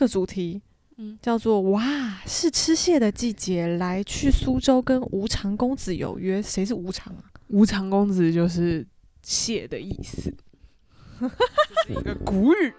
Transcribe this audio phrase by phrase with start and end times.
[0.00, 0.62] 个主题，
[0.96, 1.82] 嗯叫做“哇，
[2.26, 7.24] 是吃蟹的季节，来去苏州跟无常公子有约。”谁是无常啊？
[7.48, 8.86] 无常公子就是
[9.22, 10.32] 蟹的意思，
[11.20, 12.72] 这是一个古语，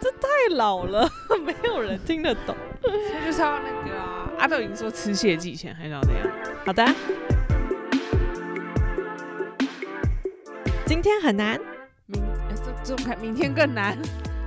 [0.00, 1.10] 这太老了，
[1.44, 2.54] 没有人听得懂。
[2.80, 6.30] 所以就是要那个啊，阿豆已经说吃蟹季前还是要怎样？
[6.64, 6.86] 好的，
[10.86, 11.60] 今天很难，
[12.06, 13.98] 明呃这这种看明天更难。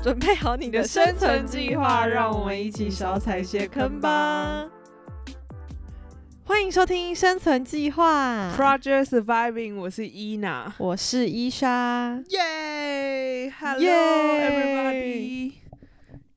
[0.04, 4.70] 准备好你的生存计划，让我们一起少踩些坑吧。
[6.44, 10.74] 欢迎收听《生存计划》，Project Surviving，我是伊娜。
[10.78, 12.22] 我是伊莎。
[12.28, 15.54] 耶，Hello everybody！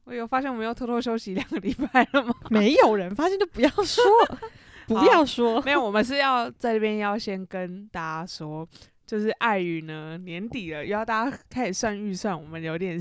[0.04, 2.32] 我有发现我们要偷偷休息两个礼拜了吗？
[2.48, 4.04] 没有人发现就不要说，
[4.86, 5.60] 不要说。
[5.62, 8.64] 没有，我们是要在这边要先跟大家说，
[9.06, 12.98] 就是碍于呢年底了，要大家开始算预算，我们有点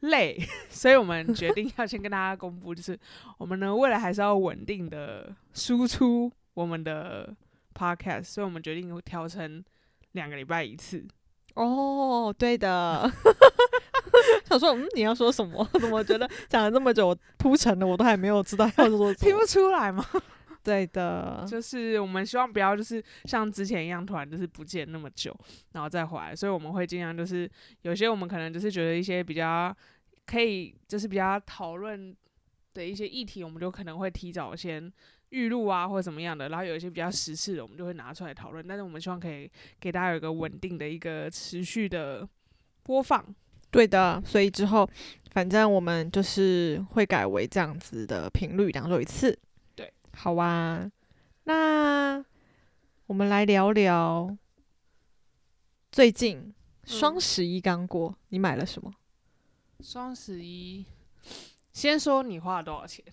[0.00, 0.36] 累，
[0.70, 2.98] 所以我们决定要先跟大家公布，就是
[3.38, 7.34] 我们呢未来还是要稳定的输出我们的
[7.74, 9.62] podcast，所以我们决定调成
[10.12, 11.06] 两个礼拜一次。
[11.54, 13.10] 哦，对的。
[14.44, 15.66] 想说，嗯，你要说什么？
[15.74, 19.14] 怎么觉得讲了这么久，铺陈了，我都还没有知道要说什么？
[19.20, 20.04] 听不出来吗？
[20.66, 25.32] 对的，就是我们希望不要就是像之前一样，突然就是不见那么久，
[25.74, 27.48] 然后再回来，所以我们会尽量就是
[27.82, 29.72] 有些我们可能就是觉得一些比较
[30.26, 32.12] 可以就是比较讨论
[32.74, 34.92] 的一些议题，我们就可能会提早先
[35.28, 38.66] 预录啊或者怎么样的，然后有一些比较时事的，我们就会拿出来讨论。
[38.66, 42.28] 但是我们希望可以给大家有一个稳定的一个持续的
[42.82, 43.24] 播放。
[43.70, 44.20] 对的。
[44.26, 44.90] 所以之后，
[45.30, 49.38] 反正我们就是会改为这样子的频率，两周一次。
[50.16, 50.90] 对，好啊。
[51.44, 52.24] 那
[53.06, 54.36] 我们来聊聊
[55.92, 58.92] 最近双十一刚过，你买了什么？
[59.80, 60.86] 双十一，
[61.72, 63.04] 先说你花了多少钱？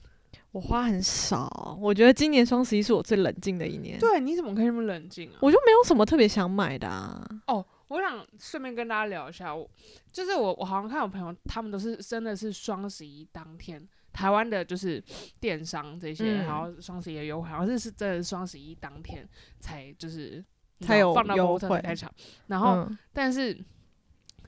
[0.51, 3.99] 我花很少，我觉得今年双十一是我最冷静的一年。
[3.99, 5.37] 对，你怎么可以那么冷静啊？
[5.41, 7.27] 我就没有什么特别想买的啊。
[7.47, 9.69] 哦，我想顺便跟大家聊一下，我
[10.11, 15.03] 就是我，我好像看我朋友他们都是真的是双十一当天，台湾的就是
[15.39, 16.45] 电商这些，嗯。
[16.45, 19.27] 然后双十一的优惠，好像是是真的是双十一当天
[19.59, 20.41] 才就是
[20.79, 22.09] 才有放到开场，
[22.47, 22.97] 然后、嗯。
[23.11, 23.57] 但是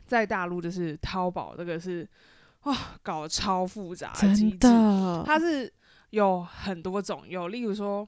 [0.06, 2.08] 在大陆就是淘宝这个是
[2.64, 5.72] 哇搞得超复杂的机真制，的，它是
[6.12, 8.08] 有很多种，有例如说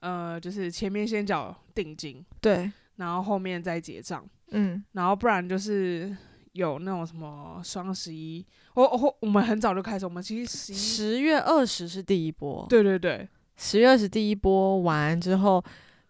[0.00, 4.24] 呃就是前面先缴定金，对，然后后面再结账。
[4.54, 6.14] 嗯，然后不然就是
[6.52, 15.64] 有那种什么双十一，我我我们很早就开始，我们其实十，十月二十是第一波，对对对十月二十第一波完之后，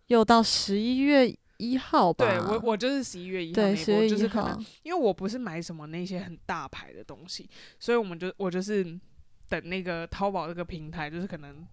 [0.08, 2.26] 又到十一月一号吧。
[2.26, 7.48] 对，我我就是十一月一号那对就是可能，因为我不是买什么那些很大牌的东西，
[7.78, 8.84] 所以我们就我就是
[9.48, 11.66] 等那个淘宝这个平台，就是可能。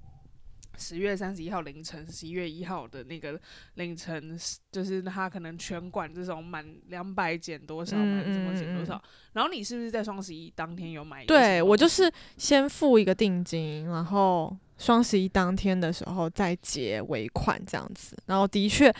[0.79, 3.39] 十月三十一号凌晨，十一月一号的那个
[3.75, 4.39] 凌晨，
[4.71, 8.99] 就是他可能全馆这种满两百减多少，嗯满什么减多少。
[9.33, 11.25] 然后你是不是在双十一当天有买？
[11.25, 18.17] 对我就是先付一个定金，然后双十一当天的时候再结尾款这样子。
[18.27, 18.91] 然后的确，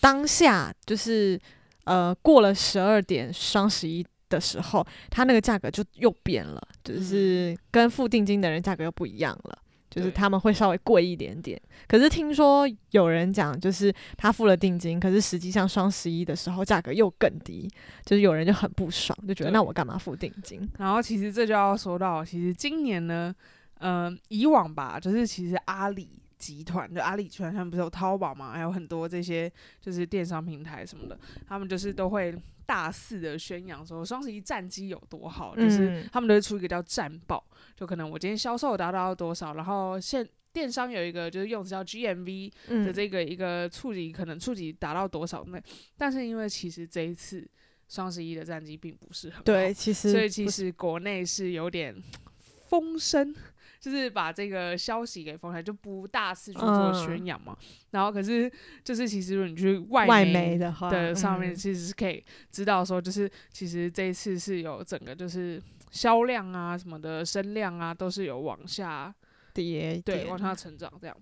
[0.00, 1.38] 当下就是
[1.84, 9.58] 呃过了十二点双十一的时候，它那个价格就又变了，就是跟付定金的人价格又不一样了。
[9.90, 17.68] 就是他们会稍微贵一点点，可是听说有人讲，就是他付了定金，可是实际上双十一的时候价格又更低，
[18.04, 20.66] 就是有人就很不爽，就觉得那我干嘛付定金？
[20.78, 23.34] 然后其实这就要说到，其实今年呢，
[23.80, 26.08] 嗯、以往吧，就是其实阿里
[26.38, 29.50] 集团，就阿里集团他们不是有淘宝嘛，还有很多这些
[29.80, 31.18] 就是电商平台什么的，
[31.48, 32.32] 他们就是都会
[32.70, 35.88] 大肆的宣扬说双十一战绩有多好，就是。
[35.90, 37.44] 嗯他们都会出一个叫战报，
[37.74, 45.60] 就可能我今天销售达到多少，然后现电商有一个就是用词叫 GMV 的嗯，这个一个触及，可能触及达到多少那，
[45.96, 47.48] 但是因为其实这一次
[47.88, 51.94] 双十一的战绩并不是很好，对，其实所以其实国内是有点
[52.68, 53.34] 风声，
[53.80, 57.56] 就是把这个消息给封起来，就不大肆去做嗯宣扬嘛。
[57.92, 58.52] 然后可是
[58.84, 62.22] 就是其实如果你去外外媒媒的话的上面，嗯其实是可以
[62.52, 65.60] 知道说，就是其实这一次是有整个就是
[65.90, 69.12] 销量啊什么的声量啊都是有往下
[69.54, 71.16] 跌对往下成长，这样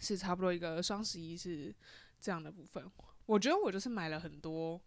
[0.00, 1.72] 是差不多一个双十一是
[2.20, 2.84] 这样的部分。
[3.26, 4.80] 我觉得我就是买了很多。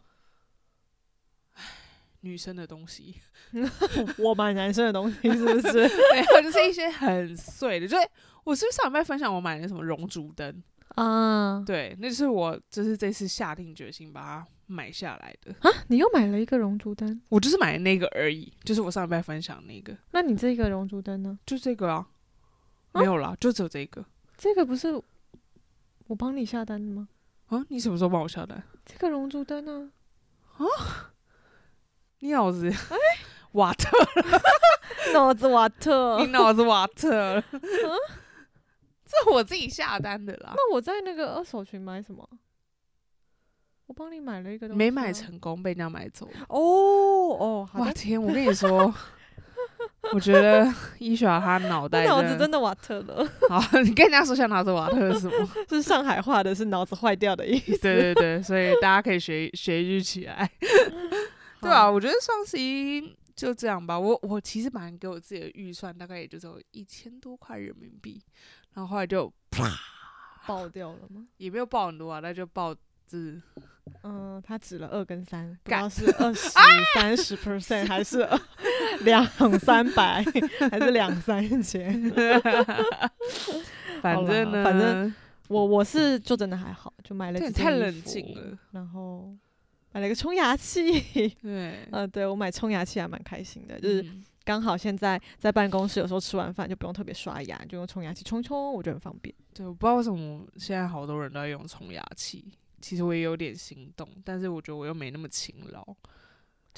[2.28, 3.16] 唉女生的东西，
[4.20, 5.72] 我买男生的东西是不是？
[5.88, 8.08] 对，或者是一些很碎的，就是
[8.44, 10.62] 我是不是上礼拜分享我买的什么熔烛灯？
[10.96, 15.54] 啊，对，那就是我就是这次下定决心把它买下来的。
[15.62, 21.38] 啊，你又买了一个熔烛灯，我就是买那个而已，就是我上礼拜分享那个，那你这个熔烛灯呢？
[21.46, 22.08] 就这个啊，
[22.94, 24.04] 啊没有啦，就只有这个
[24.38, 25.02] 这个不是
[26.08, 27.08] 我帮你下单的吗？
[27.48, 27.64] 啊。
[27.70, 28.62] 你什么时候帮我下单？
[28.86, 29.92] 这个熔烛灯呢？
[32.20, 32.98] 你脑子哎
[33.54, 33.90] 瓦特，
[35.14, 36.28] 脑子瓦特 你。
[36.28, 37.44] 脑子瓦特了。
[39.06, 42.28] 这我自己下单的啦，那我在那个二手群买什么？
[43.86, 45.14] 我帮你买了一个东西、没买。
[45.14, 46.46] 成功，被人家买走了。
[46.50, 47.70] 哦哦。
[47.76, 48.22] 哇天！
[48.22, 48.94] 我跟你说，
[50.12, 55.50] 我觉得伊雪她脑袋脑子真的的瓦特了，好，你跟人家说像脑子瓦特是什么？
[55.70, 57.78] 是上海话的，是脑子坏掉的意思。
[57.78, 60.52] 对对对，所以大家可以学学一句起来。
[61.68, 64.00] 对啊，我觉得双十一就这样吧。
[64.00, 68.22] 我我其实本来给我自己的预算大概也就只有一千多块人民币，
[68.74, 69.70] 然后后来就啪，
[70.46, 71.28] 爆掉了吗？
[71.38, 73.42] 也没有爆很多啊，那就爆就是
[74.04, 76.50] 嗯，他指了二跟三，不知道是二十
[76.96, 78.28] 三十 percent 还是
[79.02, 79.26] 两
[79.60, 80.24] 三百，
[80.70, 82.12] 还是两三千。
[84.02, 85.14] 反正呢，反正
[85.48, 89.34] 我我是就真的还好，就买了这几件太冷静了，然后
[89.92, 91.00] 买了一个冲牙器。
[91.42, 99.34] 对，嗯，对我买冲牙器还蛮开心的，就是嗯刚好现在在办公室，有时候吃完饭就不用特别刷牙，就用冲牙器冲冲，我觉得很方便。
[99.54, 102.46] 对，我不知道为什么现在好多人都在用冲牙器，
[102.82, 105.84] 其实我也有点心动，但是我觉得我又没那么勤劳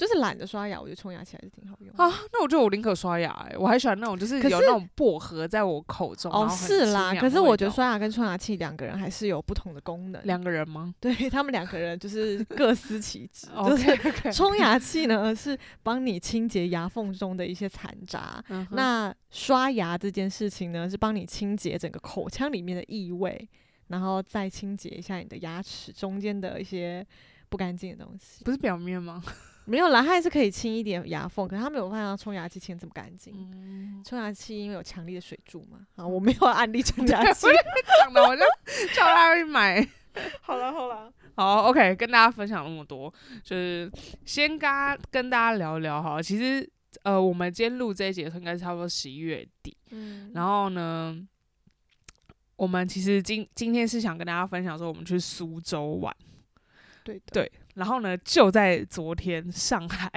[0.00, 2.02] 就是懒得刷牙，我觉得冲牙器还是挺好用的。
[2.02, 2.10] 啊。
[2.32, 6.32] 那我觉得我宁可刷牙、欸，我还喜欢那种就是有那种薄荷在我口中。
[6.32, 10.22] 哦，是啦，可是我觉得刷牙跟冲牙器两个人还是有不同的功能。
[10.24, 23.46] 两个人吗对他们两个人就是 各司其职，就是冲牙器呢是帮你清洁牙缝中的一些残渣，嗯那刷牙这件事情呢是帮你清洁整个口腔里面的异味，
[23.88, 27.06] 然后再清洁一下你的牙齿中间的一些
[27.48, 28.42] 不干净的东西。
[28.44, 29.22] 不是表面吗？
[29.70, 33.32] 没有啦，它还是可以清一点牙缝，可是它没有办法冲牙器清这么干净。
[33.36, 37.46] 嗯，冲牙器因为有强力的水柱嘛，啊，我没有案例冲牙器。
[38.00, 38.42] 讲的我就
[38.92, 39.88] 叫他去买。
[40.42, 43.14] 好了好了，好，OK，跟大家分享那么多，
[43.44, 43.88] 就是
[44.24, 46.20] 先跟大家跟大家聊一聊哈。
[46.20, 46.68] 其实
[47.04, 51.16] 呃，我们今天录这一节应该是差不多十一月底，嗯，然后呢，
[52.56, 56.12] 我们其实今今天是想跟大家分享说，我们去苏州玩。
[57.04, 60.10] 对，对，然后呢，就在昨天，上海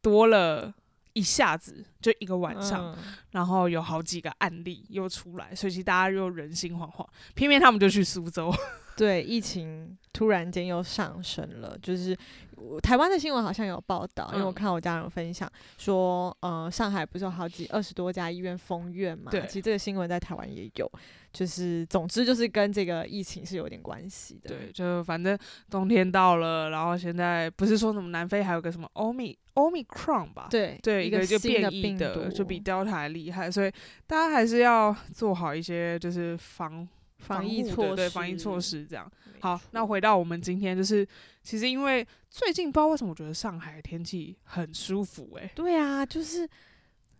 [0.00, 0.74] 多了
[1.14, 2.98] 一下子，就一个晚上，嗯
[3.30, 7.06] 然后有好几个案例又出来，所以其实大家又人心惶惶。
[7.34, 8.52] 偏偏他们就去苏州，
[8.96, 12.16] 对，疫情突然间又上升了，就是
[12.51, 12.51] 我
[12.82, 19.30] 台湾的新闻好像有报道，因为我嗯看我家人分享说，呃，上海不是有好几二十多家医院封院嘛？
[19.30, 20.90] 对其实这个新闻在台湾也有，
[21.32, 24.48] 就是总之就是跟这个疫情是有点关系的。
[24.48, 25.38] 对，就反正
[25.70, 30.48] 冬天到了，然后现在不是说什么南非还有个什么欧米欧米 cron 吧？
[30.50, 33.70] 对对，一一个就变异病的，就比 Delta 还厉害，所以
[34.06, 36.88] 大家还是要做好一些就是防
[37.18, 39.10] 防疫措施，对防疫措施这样。
[39.40, 41.06] 好，那回到我们今天，就是
[41.42, 46.48] 其实因为最近不知道为什么，我觉得上海的天气很舒服、欸，对啊，就是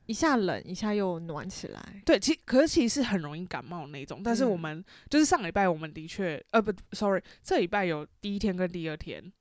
[0.07, 2.03] 一下冷一下又暖起来。
[2.05, 4.21] 对，其可是其实是很容易感冒那种。
[4.23, 9.33] 但是我嗯们、就是上礼拜我们的确，呃不，sorry，这礼拜有第一天跟第二天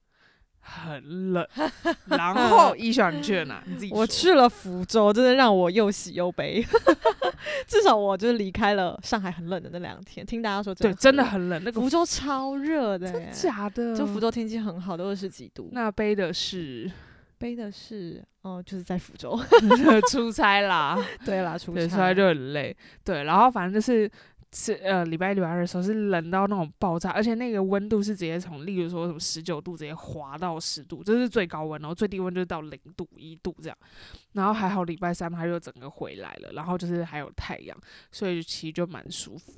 [0.62, 1.46] 很冷，
[2.06, 3.64] 然后 你去了哪？
[3.66, 6.66] 你自己我去了福州，真的让我又喜又悲。
[7.68, 15.70] 至少我就是离开了上海很冷的那两天，听大家说对，真的很很冷，那个福州超热的耶，假的，就福州天气很好，都二十几度。
[15.72, 16.90] 那背的是
[17.38, 19.40] 背的是，哦、就是在福州。
[20.12, 22.76] 出差啦，对啦，出差就很累。
[23.04, 24.10] 对，然后反正就是
[24.54, 33.78] 是呃礼拜一、礼拜二的时候是冷到那种爆炸，而且那个温度是直接从例如说什么十九度直接滑到十度，这是最高温，然后最低温就是到零度、一度这样。
[34.34, 37.78] 然后还好礼拜三它又整个回来了，然后就是还有太阳，
[38.12, 39.54] 所以其实就蛮舒服。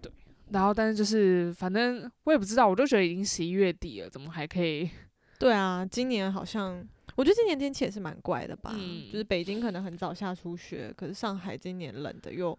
[0.00, 0.10] 对，
[0.50, 4.88] 然后但是就是反正我也不知道，我就觉得已经十一月底了，怎么还可以？
[5.38, 6.82] 对啊，今年好像，
[7.16, 8.72] 我觉得今年天气也是蛮怪的吧。
[8.74, 12.58] 嗯就是北京可能很早下初雪，可是上海今年冷的又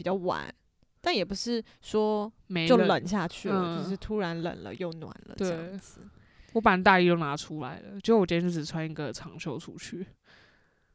[0.00, 0.50] 比较晚，
[1.02, 6.00] 但也不是说没就冷下去了，嗯就是突然冷了又暖了这样子。
[6.54, 10.06] 我把大衣都拿出来了，就我今天就只穿一个长袖出去。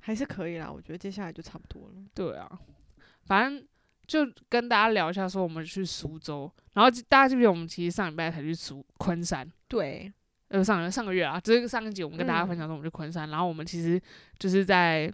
[0.02, 1.94] 还是可以啦，我觉得接下来就差不多了。
[2.16, 2.60] 对啊，
[3.26, 3.64] 反正
[4.08, 10.12] 就跟大家聊一下，说我们去苏州，然后大家记不记得我们其实上礼拜才去苏昆山，对，
[10.48, 14.02] 呃，上上个月啊，就是上一集我们跟大家分享说我们去昆山，然后我们其实
[14.38, 15.12] 就是在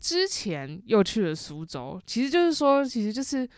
[0.00, 3.48] 之前又去了苏州，其实就是说，其实就是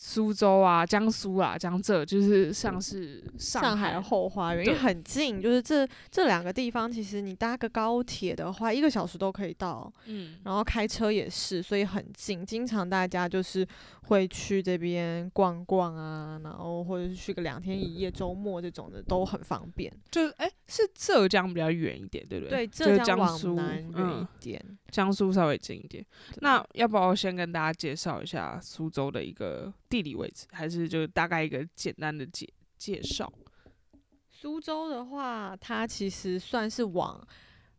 [0.00, 12.46] 苏州啊、江苏啊、江浙，就是像是上海海后花园，因为很近，就是这这两个地方，其实你搭个高铁的话，一个小时都可以到，嗯，然后开车也是，所以很近。
[12.46, 13.66] 经常大家就是
[14.02, 19.92] 会去这边逛逛啊，然后或者是去个两天一夜，周末这种的都很方便。
[20.12, 22.64] 就是哎、是浙江比较远一点，对不对？
[22.64, 24.64] 对，浙江往苏南远嗯一点。
[24.92, 26.02] 江苏稍微近一点。
[26.40, 33.32] 那要不要先跟大家介绍一下苏州的一个地理位置，还是就大概一个简单的介介绍？
[34.30, 37.26] 苏州的话，它其实算是往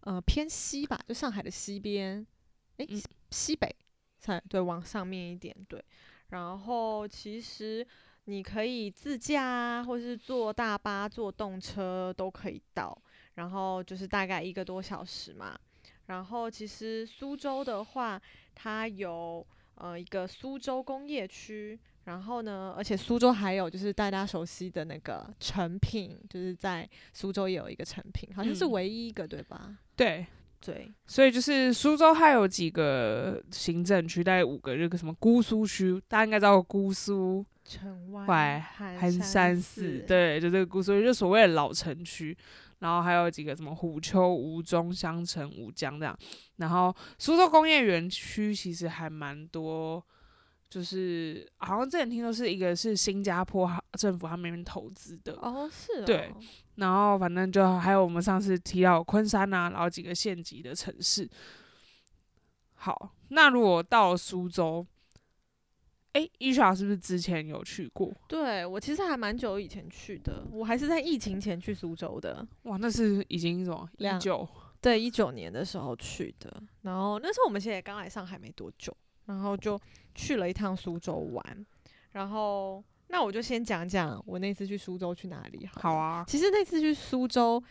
[0.01, 2.25] 呃偏西吧，就上海的西边，
[2.77, 3.73] 诶，嗯西西北，
[4.19, 5.83] 才对，往上面一点，对。
[6.29, 7.85] 然后其实
[8.25, 12.95] 你可以自驾啊，或是坐大巴、坐动车都可以到，
[13.35, 15.57] 然后就是大概一个多小时嘛。
[16.07, 18.21] 然后其实苏州的话，
[18.53, 29.77] 它有呃一个苏州工业区，然后呢，而且苏州还有就是大家熟悉的那个成品，就是在苏州也有一个成品，好像是嗯唯一一个、对吧？
[29.95, 30.25] 对，
[30.59, 42.35] 对，所以就是苏州还有几个行政区，大概五个，这个什么姑苏区，大家应该知道姑苏、城外淮寒寒山寺寺，，对，就这个姑苏，就所谓的老城区。
[42.79, 46.17] 然后还有几个什么虎丘、吴中、襄城、吴江这样。
[46.55, 50.01] 然后苏州工业园区其实还蛮多，
[50.69, 56.31] 就是好像之前听说是一个是新加坡政府他们那边投资的，哦，是哦，对
[56.75, 61.29] 然后反正就还有我们上次提到昆山啊，然后几个县级的城市。
[62.75, 64.85] 好，那如果到了苏州，
[66.13, 68.09] 诶，伊莎是不是之前有去过？
[68.27, 74.47] 对我其实还蛮久以前去的，我还是在疫情前去苏州的，哇，那是已经什么一两九
[74.79, 76.63] 对，一九年的时候去的。
[76.83, 78.95] 然后那时候我们其实也刚来上海没多久，
[79.25, 79.77] 然后就
[80.19, 81.65] 去了一趟苏州玩。
[82.11, 85.81] 然后那我就先讲讲我那次去苏州去哪里好。
[85.81, 87.61] 好啊，其实那次去苏州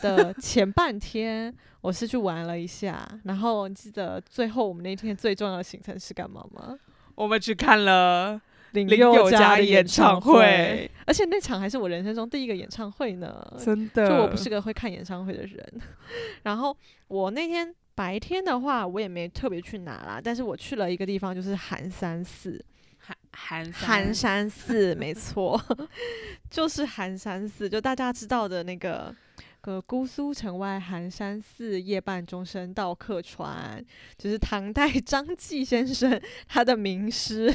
[0.00, 3.06] 的 前半天，我是去玩了一下。
[3.24, 6.78] 然后记得最后我们那天最重要的行程是干嘛吗？
[7.14, 8.40] 我们去看了
[8.72, 13.42] 林林宥嘉嘉的的演唱会会，而且那场还是我人生中第一个演唱会呢。
[13.58, 15.80] 真的，就我不是个会看演唱会的人。
[16.44, 16.76] 然后
[17.08, 22.64] 我那天白天的话，我也没特别去哪啦，但是我去了一个地方，就是寒山寺。
[22.98, 25.60] 寒寒寒山寺，没错，
[26.48, 29.12] 就是寒山寺，就大家知道的那个。
[29.62, 33.84] 个姑苏城外寒山寺，夜半钟声到客船，
[34.16, 37.52] 就是唐代 张继先生他的名诗。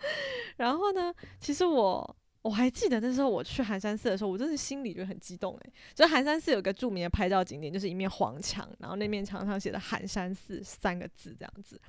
[0.58, 1.10] 然后呢，
[1.40, 11.80] 其实我我还记得那时候我去寒山寺的时候，我真的心里就很激动诶、就寒山寺有个著名的拍照景点，就是一面黄墙，然后那面墙上写的“寒山寺”三个字这样子。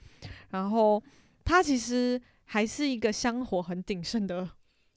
[0.52, 1.04] 然后
[1.44, 4.50] 它其实还是一个香火很鼎盛的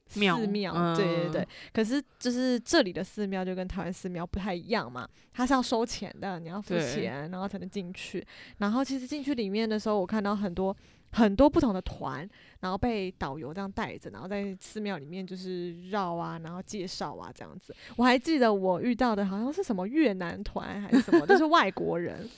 [0.07, 1.47] 寺庙庙，对对对嗯。
[1.73, 8.25] 可是就是这里的寺庙就跟台湾寺庙不太一样嘛，它是要收钱的，你要付钱，然后才能进去。
[8.59, 10.73] 然后其实进去里面的时候，我看到很多
[11.11, 12.27] 很多不同的团，
[12.59, 17.75] 然后被导游这样带着，然后在寺庙里面就是绕啊，然后介绍啊这样子。
[17.95, 22.29] 我还记得我遇到的好像是什么越南团还是什么，都是外国人。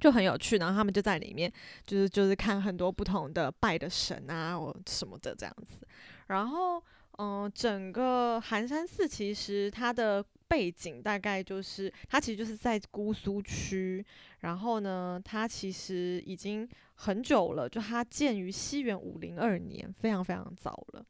[0.00, 1.52] 就很有趣，然后他们就在里面，
[1.84, 5.84] 就是就是看很多不同的拜的神啊，或什么的这样子。
[6.28, 6.80] 然后，
[7.18, 14.06] 嗯、整个寒山寺其实它的背景大概就是，它其实就是在姑苏区。
[14.38, 16.68] 然后呢，它其实已经
[17.00, 21.04] 很久了，就它建于西元五零二年，非常非常早了。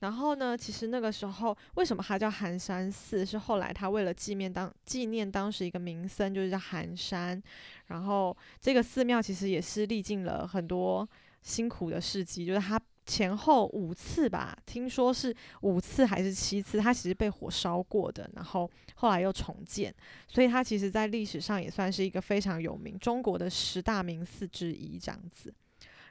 [0.00, 3.24] 然后呢，其实那个时候为什么它叫寒山寺？
[3.24, 7.40] 是后来他为了纪念当纪念当时一个名僧，就是叫寒山。
[7.86, 11.08] 然后这个寺庙其实也是历尽了很多
[11.42, 19.94] 辛苦的事迹，就是它前后五次吧，听说是五次还是七次，它其实被火烧过的，然后后来又重建，
[20.26, 25.52] 所以它其实在历史上也算是一个非常有名中国的十大名寺之一这样子。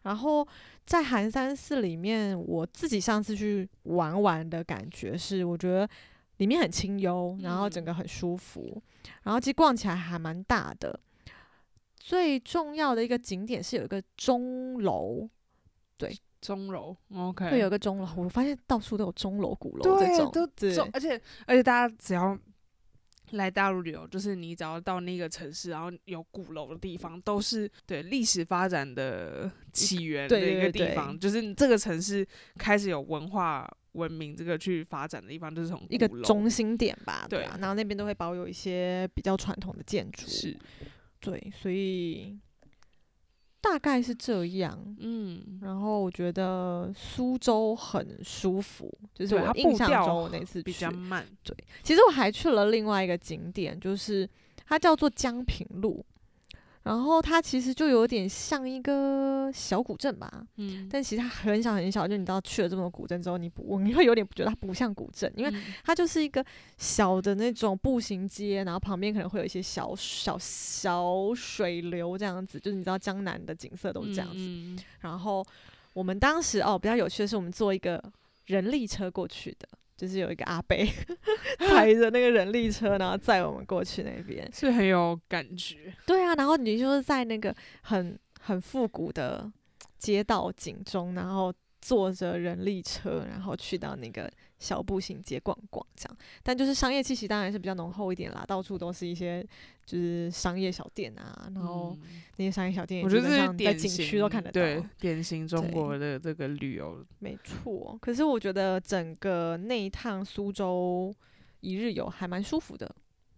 [0.04, 0.46] 然后
[0.86, 5.90] 在寒山寺里面，我自己上次去玩玩的感觉是，我觉得
[6.38, 8.82] 里面很清幽，然后整个很舒服，
[9.24, 11.00] 然后其实逛起来还蛮大的。
[11.96, 15.30] 最重要的一个景点是有一个钟楼，
[16.44, 18.08] 钟楼，OK，会有一个钟楼。
[18.18, 22.38] 我发现到处都有钟楼、鼓楼对这种，都而且而且大家只要
[23.32, 37.58] 来大陆旅游，就是你只要到那个城市，然后有鼓楼的地方，都是对历史发展的起源的一个地方，就是这个城市开始有文化文明这个去发展的地方，就是从一个中心点吧，对对啊。
[37.60, 40.58] 然后那边都会保有一些比较传统的建筑，是
[41.20, 42.38] 对，所以
[43.64, 44.78] 大概是这样。
[45.00, 51.26] 嗯，然后我觉得苏州很舒服，就是我印象中我那次去比较，慢。
[51.44, 54.30] 对其实我还去了另外一个景点，就是
[54.68, 56.06] 它叫做江平路。
[56.84, 66.46] 然后它其实就有点像一个小古镇吧，嗯，但其实它很小很小，就你知道去了这么多古镇之后，你不你会有点觉得它不像古镇，因为嗯它就是一个
[66.78, 74.84] 小的那种步行街，然后旁边可能会有一些小小小水流这样子，就是你知道江南的景色都是这样子。
[75.00, 75.46] 然后
[75.94, 78.04] 我们当时哦比较有趣的是，我们坐一个
[78.48, 79.70] 人力车过去的，
[80.04, 80.76] 就是有一个阿伯
[81.66, 84.46] 踩着那个人力车，然后载我们过去那边。
[84.54, 85.94] 是很有感觉。
[86.06, 89.50] 对啊，然后你就是在那个很很复古的
[89.98, 94.30] 街道景中，然后坐着人力车，然后去到那个
[94.60, 96.18] 小步行街逛逛，这样。
[96.42, 99.46] 但就是商业气息当然是比较浓厚一点啦，到处都是一些
[99.86, 104.54] 就是商业小店啊，然后嗯那些商业小店我觉得这是在景区都看得到。
[104.54, 107.06] 对，典型中国的这个旅游。
[107.20, 111.14] 没错，可是我觉得整个那一趟苏州
[111.60, 112.90] 一日游还蛮舒服的，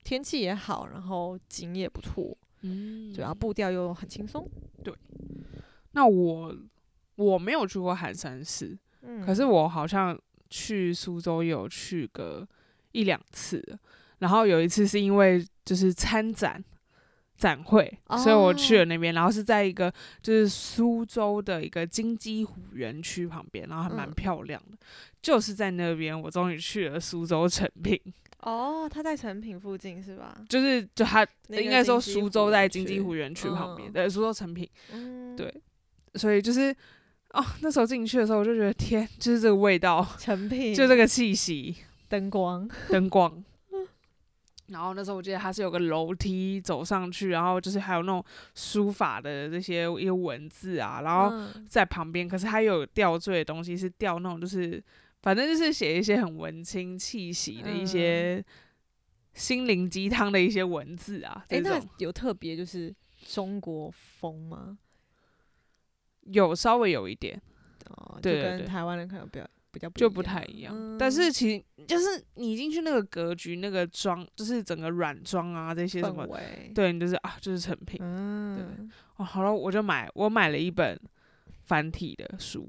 [0.04, 4.48] 天气也好，然后景也不错，嗯对啊，步调又很轻松。
[4.84, 4.94] 对
[5.92, 6.56] 那我
[7.16, 10.20] 我没有去过寒山寺，嗯，可是我好像
[10.56, 12.48] 去苏州有去个
[12.94, 13.62] 一两次，
[14.20, 16.64] 然后有一次是因为就是参展
[17.36, 18.80] 展会，所以我去哦。
[18.80, 24.14] 了那边，然后是在一个就是苏州的一个金鸡湖园区旁边，然后还蛮嗯。
[24.14, 24.78] 漂亮的，
[25.22, 28.00] 就是在那边我终于去了苏州成品，
[28.40, 30.34] 哦，他在成品附近是吧？
[30.48, 33.92] 就是就它应该说苏州在金鸡湖园区旁边，嗯。
[33.92, 35.54] 对，苏州成品，嗯，对。
[36.16, 36.74] 所以就是。
[37.36, 41.76] 哦，那时候进去的时候，我就觉得天，就是这个味道， 成品就这个气息，
[42.08, 43.44] 灯光，灯光。
[44.68, 48.24] 然后那时候我记得它是有个楼梯走上去，然后就是还有那种
[48.56, 54.84] 书法的这些一些文字啊，然后嗯在旁边，可是它又有吊坠的东西，是吊那种就是
[55.22, 58.44] 反正就是写一些很文青气息的一些
[59.36, 62.92] 心灵鸡汤的一些文字啊，诶，那有特别就是
[63.28, 64.80] 中国风吗？
[66.26, 67.40] 有稍微有一点
[67.90, 78.00] 哦，就对对对跟台湾人可能比较比较就不一样太一样，嗯但是其实就是你进去那个格局、那个装，就是整个软装啊这些什么氛，围，对你就是啊，就是成品。
[78.02, 80.98] 嗯，哦，好了，我就买，我买了一本
[81.66, 82.68] 繁体的书，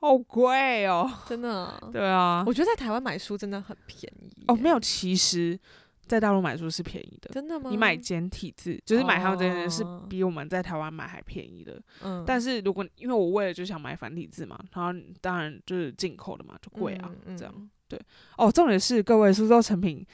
[0.00, 1.10] 好贵哦。
[1.26, 5.58] 真的啊，对啊，我觉得在台湾买书真的很便宜哦，没，有，其实
[6.06, 7.30] 在大陆买书是便宜的。
[7.32, 7.68] 真的吗？
[7.70, 11.80] 你买简体字，就是买他们这边是哦比我们在台湾买还便宜的。
[12.02, 18.00] 嗯，但是如果因为我为了就想买繁体字嘛，然后当然就是进口的嘛，就贵啊，嗯这样对。
[18.36, 20.06] 哦，重点是各位苏州成品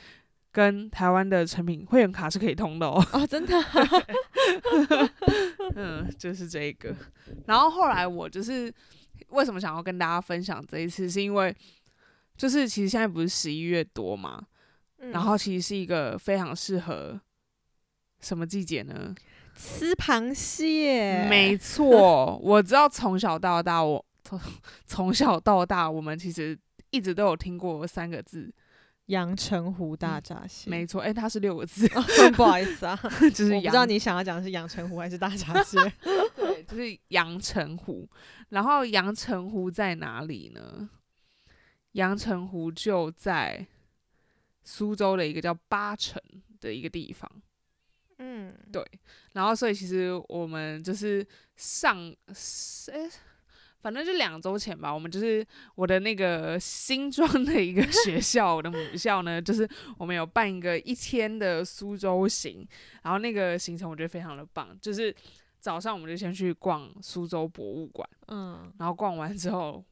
[0.50, 3.04] 跟台湾的成品会员卡是可以通的哦。
[3.12, 3.88] 哦，真的 啊，
[5.74, 6.94] 嗯，就是这个。
[7.46, 8.72] 然后后来我就是
[9.28, 11.54] 为什么想要跟大家分享这一次，是因为
[12.36, 14.42] 就是其实现在不是十一月多嘛，
[15.10, 17.20] 然嗯后其实是一个非常适合
[18.20, 19.14] 什么季节呢？
[19.54, 24.40] 吃螃蟹，没错，我知道从小到大，我从
[24.86, 26.58] 从小到大，我们其实
[26.90, 28.50] 一直都有听过三个字，
[29.06, 32.02] 阳澄湖大闸蟹，没错，诶，它是六个字，哦
[32.34, 32.98] 不好意思啊，
[33.34, 35.78] 就是我不知道你想要讲的是阳澄湖还是大闸 蟹。
[36.34, 38.08] 对，就是阳澄湖。
[38.48, 40.88] 然后阳澄湖在哪里呢？
[41.92, 43.66] 阳澄湖就在
[44.64, 46.20] 苏州的一个叫八城
[46.60, 47.30] 的一个地方。
[48.18, 48.84] 嗯，对，
[49.32, 51.98] 然后所以其实我们就是上，
[52.28, 53.10] 诶、
[53.80, 55.44] 反正就两周前吧，我们就是
[55.74, 62.64] 我的那个新装的一个学校，我的母校呢，就是我们有办一个一天的苏州行，
[63.02, 65.12] 然后那个行程我觉得非常的棒，就是
[65.58, 69.84] 早上我们就先去逛苏州博物馆，嗯，然后逛完之后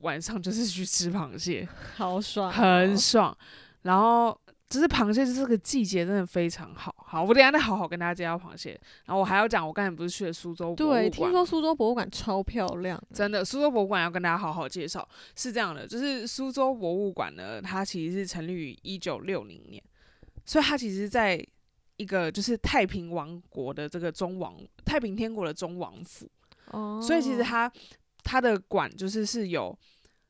[0.00, 3.34] 晚上就是去吃螃蟹， 好爽哦，很爽，
[3.82, 4.38] 然后。
[4.70, 8.78] 就是螃蟹这个季节真的非常好，好，我等下再好好跟大家介绍螃蟹。
[9.06, 15.08] 然后我还要讲，我刚才不是去了苏州博物馆对，馆听说苏州博物馆超漂亮，真的，苏州博物馆要跟大家好好介绍。
[15.34, 19.82] 是这样的，就是苏州博物馆呢，它其实是成立于一九六零年，
[20.44, 21.42] 所以它其实在
[21.96, 26.30] 一个就是太平王国的这个中王太平天国的中王府，
[26.72, 27.72] 哦，所以其实它
[28.22, 29.74] 它的馆就是是有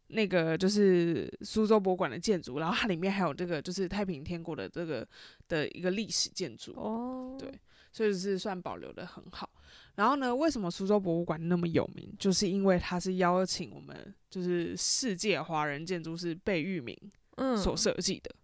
[0.09, 5.07] 那个就是苏州博物馆的建筑，然后它里面还有这个就是太平天国的这个
[5.49, 6.73] 的一个历史建筑。
[6.73, 7.53] 哦，对
[7.93, 9.49] 所以是算保留的很好。
[9.97, 12.11] 然后呢，为什么苏州博物馆那么有名？
[12.19, 16.97] 就是因为它是邀请我们就是世界华人建筑师贝聿铭
[17.37, 18.35] 嗯，所设计的。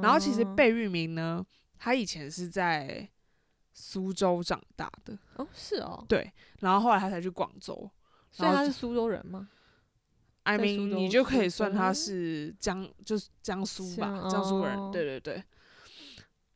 [0.00, 1.44] 然后其实哦贝聿铭呢，
[1.78, 3.08] 他以前是在
[3.72, 7.90] 苏州长大的，哦，是哦，对，然后后来他才去广州。
[8.30, 9.50] 所以他是苏州人吗？
[10.44, 15.42] I 在 mean，你就可以算他是江，就是江苏吧，江江苏人，哦对对对。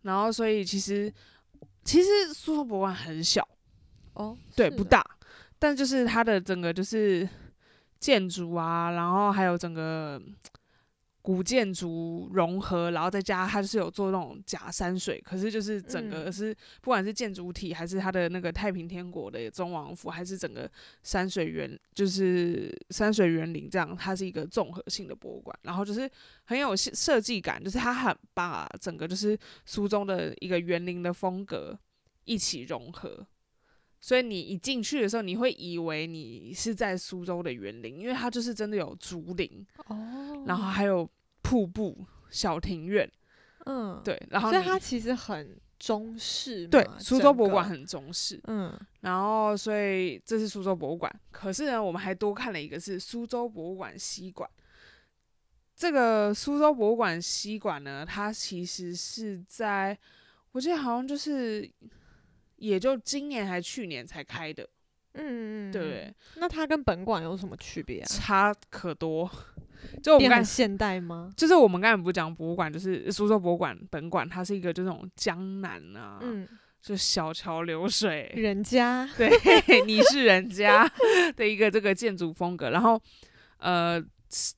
[0.02, 1.12] 然后，所以其实
[1.84, 3.46] 其实苏州博物馆很小，
[4.14, 5.04] 哦，对，不大，
[5.58, 7.28] 但就是它的整个就是
[7.98, 10.20] 建筑啊，然后还有整个
[11.26, 16.32] 古建筑融合，然后再加它就是有做那种假山水，可是就是整个嗯。
[16.32, 20.70] 是、不管是建筑体还是它的那个太平天国的中王府，还是整个
[21.02, 26.08] 山水园，就是山水园林这样，它是一个综合性的博物馆，然后就是
[26.44, 31.76] 很有设设计感，就是它很把整个就是苏州的一个园林的风格
[32.24, 33.26] 一起融合。
[33.98, 41.08] 所以你一进去的时候，你会以为你是在苏州的园林，因为它就是真的有竹林，哦，然后还有
[41.46, 43.08] 瀑布、小庭院，
[43.66, 51.20] 嗯，，对，然后所以它其实很中式，对苏州，博物馆很中式，嗯，然后所以这是苏州博物馆。
[51.30, 54.50] 可是呢，我们还多看了一个是苏州博物馆西馆。
[55.76, 59.96] 这个苏州博物馆西馆呢，它其实是在
[60.50, 61.70] 我记得好像就是
[62.56, 64.68] 也就今年还去年才开的，
[65.12, 66.14] 嗯嗯，对不对？
[66.38, 68.06] 那它跟本馆有什么区别啊？
[68.08, 69.30] 差可多。
[70.02, 71.30] 就我们现代吗？
[71.36, 76.46] 就是我们刚才不是讲博物馆，就是苏州博物馆本馆，它是一个就那种江南啊，嗯，
[76.82, 79.28] 就小桥流水，人家， 对，
[79.86, 80.88] 你是人家
[81.36, 82.70] 的一个这个建筑风格。
[82.70, 83.00] 然后，
[83.58, 84.02] 呃，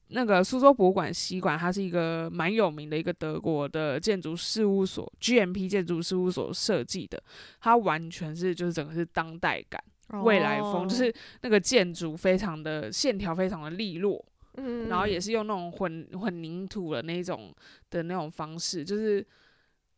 [0.08, 7.22] 那个苏州博物馆西馆，它是一个蛮有名的一个德国的建筑事务所 GMP 建筑事务所设计的，
[7.60, 9.82] 它完全是就是整个是当代感、
[10.24, 14.24] 未来风，哦就是那个建筑非常的线条非常的利落，
[14.58, 17.54] 嗯，然后也是用那种混混凝土的那种
[17.90, 19.24] 的那种方式，就是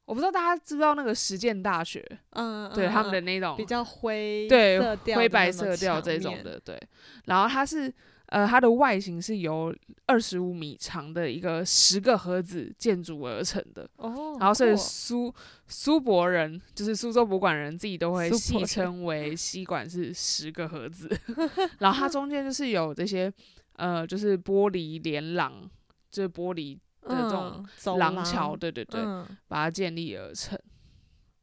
[0.05, 6.81] 我不知道大家知不知道那个实践大学，嗯，嗯，对他们的嗯那种比较灰对色调灰白色调，这种的，对。
[7.25, 7.93] 然后它是
[8.27, 9.75] 呃，它的外形是由
[10.07, 13.89] 二十五米长的一个十个盒子建筑而成的。
[13.97, 15.35] 哦，然后所以苏
[15.67, 21.11] 苏博人，就是苏州博物馆人自己都会戏称为吸管是十个盒子，
[21.79, 23.33] 然后它中间就是有这些
[23.81, 25.69] 呃，就是玻璃连廊，
[26.11, 30.59] 就是玻璃的这种廊桥，对对对，嗯把它建立而成。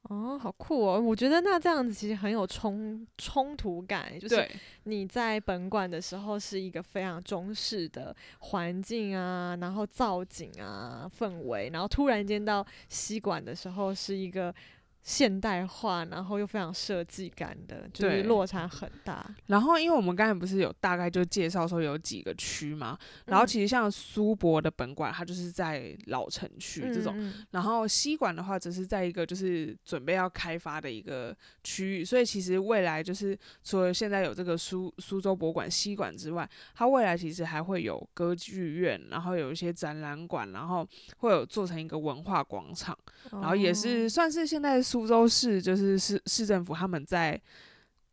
[0.10, 1.02] 哦，好酷哦！
[1.02, 4.50] 我觉得那这样子其实很有冲冲突感，就是
[4.84, 14.54] 你在本馆的时候是一个非常中式的环境啊，然后造景啊氛围，然后突然间到西馆的时候是一个
[15.08, 19.26] 现代化，然后又非常设计感的，就是落差很大。
[19.46, 40.86] 然后，因为我们刚才不是有大概就介绍说有几个区嘛，然后嗯其实像苏博的本馆，它就是在老城区这种，然后西馆的话，只是在一个就是准备要开发的一个区域，所以其实未来就是除了现在有这个苏苏州博物馆西馆之外，它未来其实还会有歌剧院，然后有一些展览馆，然后
[41.20, 42.98] 会有做成一个文化广场，
[43.32, 44.10] 然后也是哦。
[44.10, 47.40] 算是现在苏州市就是市市政府他们在。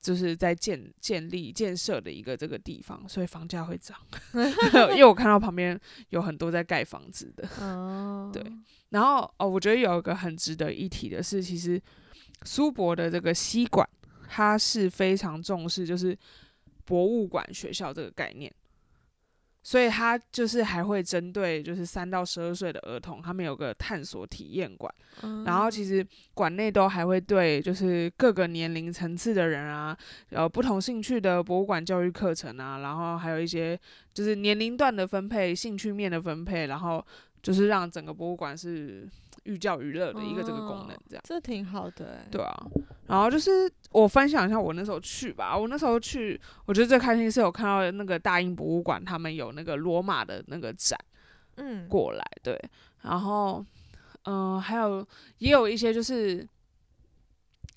[0.05, 3.97] 就是在建建立建设的一个这个地方，所以房价会涨，
[4.93, 7.49] 因为我看到旁边有很多在盖房子的。
[7.59, 8.45] 哦，对
[8.91, 11.81] 然后哦，我觉得有一个很值得一提的是，其实
[12.43, 13.89] 苏博的这个西馆，
[14.29, 16.15] 它是非常重视就是
[16.85, 18.55] 博物馆学校这个概念，
[19.67, 24.95] 所以他就是还会针对就是三到十二岁的儿童，他们有个探索体验馆，
[25.47, 25.85] 然后其嗯。
[25.85, 29.97] 实馆内都还会对就是各个年龄层次的人啊，
[30.31, 33.79] 呃不同兴趣的博物馆教育课程啊，然后还有一些
[34.13, 37.05] 就是年龄段的分配、兴趣面的分配，然后
[37.43, 39.09] 就是让整个博物馆是
[39.45, 41.23] 寓教于乐的一个这个功能哦，这样。
[41.27, 42.67] 这挺好的欸，对啊，
[43.07, 50.99] 然后就是我分享一下我那时候去吧，我那时候去，我觉得最开心是有看到那个大英博物馆他们有那个罗马的那个展
[51.57, 52.59] 嗯，过来，对，
[53.03, 53.65] 然后
[54.25, 55.07] 嗯、呃还有
[55.39, 56.47] 也有一些就是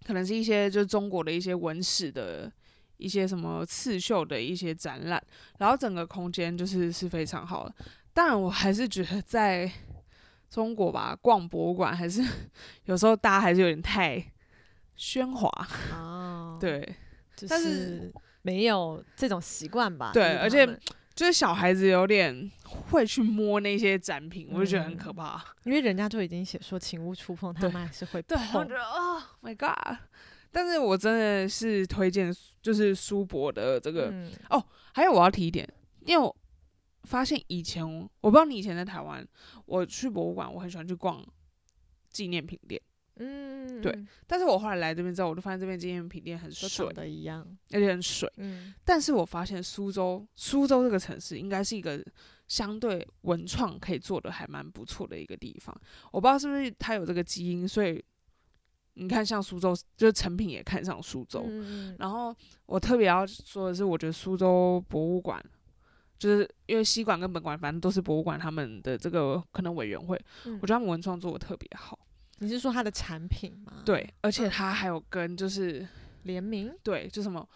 [0.06, 2.52] 可能是一些就是中国的一些文史的
[2.98, 5.22] 一些什么刺绣的一些展览，
[5.60, 7.76] 然后整个空间就是是非常好的。
[8.14, 9.72] 当然，我还是觉得在
[10.50, 12.24] 中国吧，逛博物馆还是
[12.86, 14.24] 有时候大家还是有点太
[14.98, 15.50] 喧哗，
[15.94, 16.82] 哦，，对，
[17.36, 20.12] 就但是是没有这种习惯吧？
[20.14, 20.66] 对而且
[21.14, 25.44] 就是小孩子有点会去摸那些展品，我就觉得很嗯可怕。
[25.64, 28.76] 因为人家就已经写说请勿触碰，他对们还是会对，我觉。
[28.76, 29.98] 得啊、m y God！
[30.52, 34.32] 但是我真的是推荐就是苏博的这个，嗯
[34.94, 35.68] 还有我要提一点，
[36.06, 36.36] 因为我
[37.08, 37.84] 发现以前
[38.22, 39.26] 我不知道你以前在台湾，
[39.66, 41.26] 我去博物馆我很喜欢去逛
[42.10, 42.82] 纪念品店，
[43.16, 47.48] 嗯，对但是我后来来这边之后，我就发现这边纪念品店很水的，一样。
[47.72, 48.32] 而且很水。
[48.38, 52.04] 嗯但是我发现苏州，苏州这个城市应该是一个
[52.48, 55.76] 相对文创可以做的还蛮不错的一个地方。
[56.12, 58.04] 我不知道是不是它有这个基因，所以
[58.94, 61.44] 你看，像苏州，就是成品也看上苏州。
[61.48, 65.44] 嗯嗯然后我特别要说的是，我觉得苏州博物馆，
[66.18, 71.98] 就是因为西馆跟本馆反正都是博物馆他们的这个可能委员会，嗯我觉得他们文创做的特别好。
[72.40, 75.88] 你是说它的产品吗？，对，而且嗯它还有跟就是
[76.24, 77.48] 联名对，就什么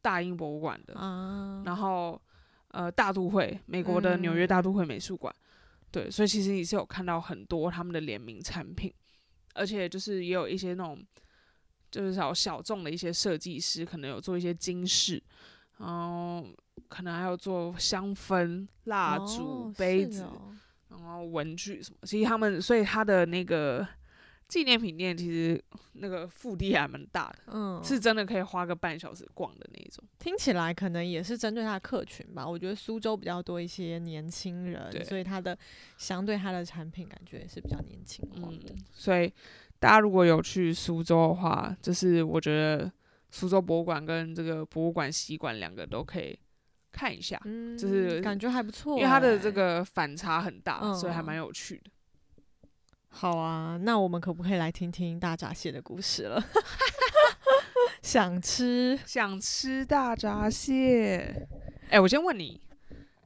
[0.00, 2.20] 大英博物馆的，啊，然后
[2.68, 5.34] 呃大都会，美国的纽约大嗯都会美术馆，
[5.90, 8.92] 对，所以其实你是有看到很多他们的联名产品，
[9.54, 11.04] 而且就是也有一些那种
[11.90, 15.20] 就是小小众的一些设计师，可能有做一些金饰，
[15.78, 16.46] 然后
[16.88, 20.54] 可能还有做香氛、蜡烛、哦杯子，哦
[20.90, 23.86] 然后文具什么，其实他们所以他的那个
[24.48, 30.02] 纪念品店其实那个腹地还蛮大的，嗯，是真的可以花个半小时逛的那一种。
[30.18, 32.48] 听起来可能也是针对他的客群吧。
[32.48, 35.56] 我觉得苏州比较多一些年轻人，对所以他的
[35.98, 39.30] 相对他的产品感觉也是比较年轻化嗯的。，所以
[39.78, 42.90] 大家如果有去苏州的话，就是我觉得
[43.30, 46.36] 苏州博物馆跟这个博物馆西馆两个都可以
[46.90, 51.90] 看一下，嗯，就是感觉还不错欸、因为它的这个反差很大，所以还嗯蛮有趣的。
[53.10, 56.42] 好啊，那我们可不可以来听听大闸蟹的故事了？
[58.02, 61.48] 想吃，想吃大闸蟹，
[61.90, 62.60] 哎、我先问你，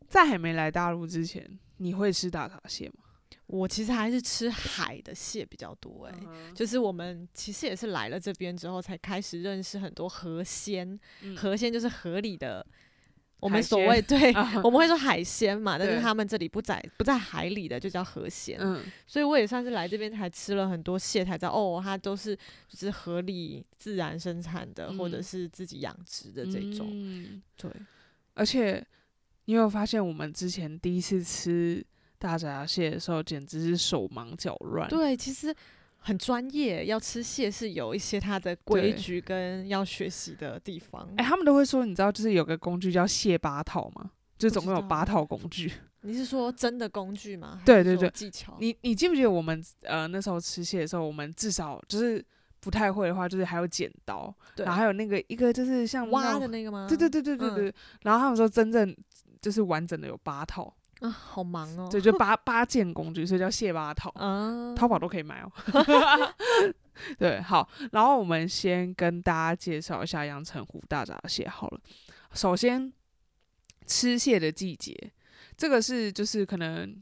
[0.09, 2.94] 在还没来大陆之前，你会吃大闸蟹吗？
[3.46, 10.98] 我其实还是吃海的蟹比较多哎、嗯就是我们其实也是来了这边之后，才开始认识很多河鲜。
[11.20, 12.64] 嗯河鲜就是河里的，
[13.42, 18.57] 我们所谓对， 啊我们会说海鲜嘛，但是他们这里不在不在海里的就叫河鲜。
[18.61, 22.37] 嗯，所以我也算是来这边才吃了很多蟹，才知道哦，它都是
[22.68, 26.88] 就是河里自然生产的，或者嗯是自己养殖的这种。
[26.92, 27.68] 嗯对，
[28.35, 28.85] 而且
[29.46, 31.85] 你有发现，我们之前第一次吃
[32.18, 34.88] 大闸蟹的时候，简直是手忙脚乱。
[34.88, 35.52] 对，其实
[36.03, 41.09] 很专业，要吃蟹是有一些它的规矩跟要学习的地方。
[41.17, 44.11] 哎、他们都会说，你知道，就是有个工具叫蟹八套吗？
[44.37, 45.73] 就总共有八套工具。
[46.05, 47.61] 你是说真的工具吗？
[47.65, 48.57] 对对对技巧。
[48.59, 52.25] 你你记不记得我们呃那时候吃蟹的时候，我们至少就是
[52.59, 56.87] 不太会的话，就是还有剪刀，然后还有那个一个就是像挖的那个吗？
[56.88, 57.75] 对对对对对嗯对。
[58.03, 58.93] 然后他们说真正
[59.41, 61.88] 就是完整的有八套，啊，好忙哦。
[61.91, 64.11] 对，就八八件工具，所以叫蟹八套。
[64.11, 65.53] 啊，淘宝都可以买哦。
[67.19, 71.81] 对，好，然后我们先跟大家介绍一下阳澄湖大闸蟹好了。
[72.35, 72.93] 首先，
[73.87, 74.95] 吃蟹的季节，
[75.57, 76.95] 这个是就是可能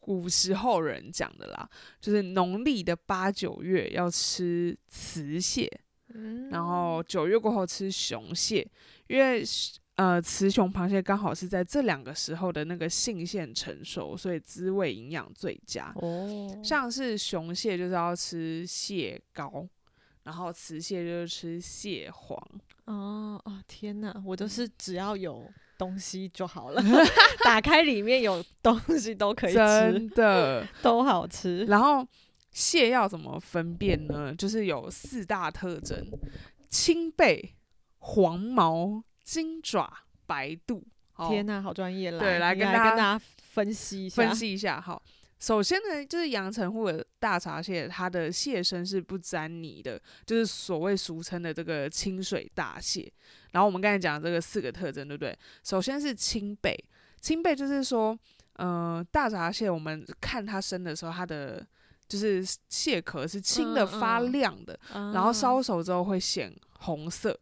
[0.00, 1.68] 古时候人讲的啦，
[2.00, 5.70] 就是农历的八九月要吃雌蟹，
[6.14, 8.66] 嗯，然后九月过后吃雄蟹，
[9.08, 9.44] 因为
[9.96, 15.92] 呃雌雄螃蟹刚好是在这两个时候的那个性腺成熟，所以滋味营养最佳。
[15.96, 19.68] 哦，像是雄蟹就是要吃蟹膏，
[20.22, 22.38] 然后雌蟹就是吃蟹黄。
[22.86, 24.12] 哦哦，天哪！
[24.26, 26.82] 我都是只要有东西就好了，
[27.44, 30.66] 打开里面有东西都可以吃，真的。
[30.82, 31.64] 都好吃。
[31.66, 32.06] 然后
[32.50, 34.34] 蟹要怎么分辨呢？
[34.34, 36.04] 就是有四大特征：
[36.68, 37.54] 青背、
[37.98, 39.92] 黄毛、金爪、
[40.26, 40.82] 白肚。
[41.14, 42.18] 好天哪，好专业啦！
[42.18, 43.20] 对来你跟大家
[43.52, 44.22] 分析一下。
[44.22, 44.80] 分析一下。
[44.80, 45.00] 好，
[45.38, 53.12] 首先呢，就是阳澄湖的大闸蟹，它的蟹身是不沾泥的，就是所谓俗称的这个清水大蟹。
[53.50, 55.38] 然后我们刚才讲的这个四个特征，对不对？
[55.62, 56.74] 首先是清背，
[57.20, 58.18] 清背就是说，
[58.54, 61.64] 呃，大闸蟹我们看它生的时候，它的
[62.08, 67.30] 就是蟹壳是青的、嗯发嗯亮的，啊，然后烧熟之后会显红色。
[67.30, 67.38] 嗯，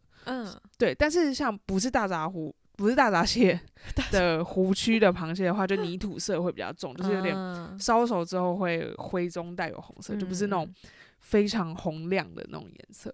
[0.77, 3.59] 对，但是像不是大闸湖，不是大闸蟹
[4.11, 13.13] 的湖区的螃蟹的话，就泥土色会比较重，就是有点啊烧熟之后会灰中带有红色，就不是那种嗯非常红亮的那种颜色。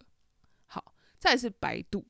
[0.66, 0.84] 好，
[1.20, 2.06] 再是白肚。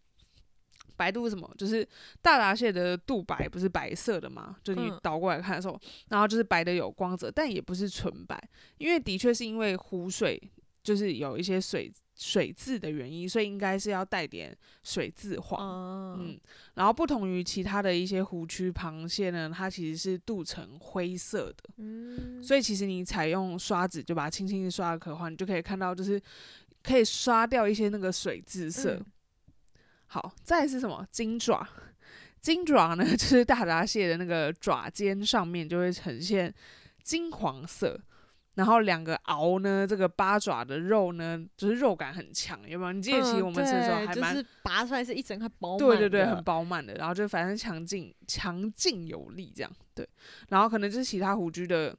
[0.95, 1.47] 白肚是什么？
[1.55, 1.87] 就是
[2.23, 4.55] 大闸蟹的肚白不是白色的吗？
[4.63, 5.79] 就你嗯倒过来看的时候，
[6.09, 8.35] 然后就是白的有光泽，但也不是纯白，
[8.79, 10.41] 因为的确是因为湖水
[10.81, 16.17] 就是有一些水水渍的原因，所以应该是要带点水渍黄。
[16.17, 16.39] 嗯嗯，
[16.73, 26.19] 然后不同于其他的一些湖区螃蟹呢，它其实是镀成灰色的，嗯，所以其实你采用刷子就把它轻轻地刷壳的话，你就可以看到就是
[26.81, 28.95] 可以刷掉一些那个水渍色。
[28.95, 29.05] 嗯
[30.09, 31.05] 好，再是什么？
[31.11, 31.67] 金爪。
[32.39, 36.53] 金爪呢， 就是大闸蟹的那个爪尖上面就会呈现
[37.03, 37.99] 金黄色，
[38.57, 42.91] 然后两个螯呢，这个八爪的肉呢，就是肉感很强，有没有？
[42.91, 50.09] 你记得其实我们吃的时候还蛮、就是拔出来是一整块饱满对对对，的很饱满的，然后就反正强劲、强劲有力这样，对。
[50.49, 51.95] 然后可能就是其他虎踞的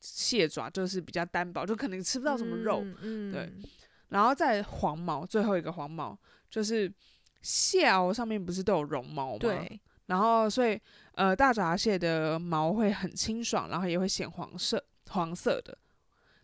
[0.00, 2.84] 蟹爪就是比较单薄，就可能吃不到什么肉。
[3.02, 3.62] 嗯，对嗯
[4.08, 6.18] 然后再黄毛，最后一个黄毛
[6.50, 6.92] 就是
[7.42, 9.38] 蟹螯上面不是都有绒毛吗？。
[9.38, 10.76] 对，然后所以
[11.14, 15.78] 呃，大闸蟹的毛会很清爽，然后也会显黄色黄色的。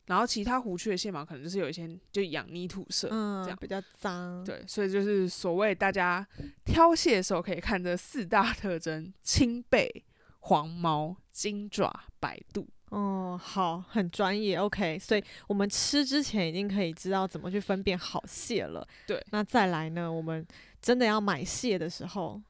[0.06, 6.26] 然后其他湖区的蟹毛可能就是有一些就养泥土色，嗯，这样比较脏，，对，所以就是所谓大家
[6.64, 10.04] 挑蟹的时候可以看这四大特征：青背、
[10.40, 12.66] 黄毛、金爪、白肚。
[12.90, 18.86] 哦，好，很专业，OK，所以我们吃之前已经可以知道怎么去分辨好蟹了。
[19.08, 20.46] 对，那再来呢，我们
[20.80, 22.40] 真的要买蟹的时候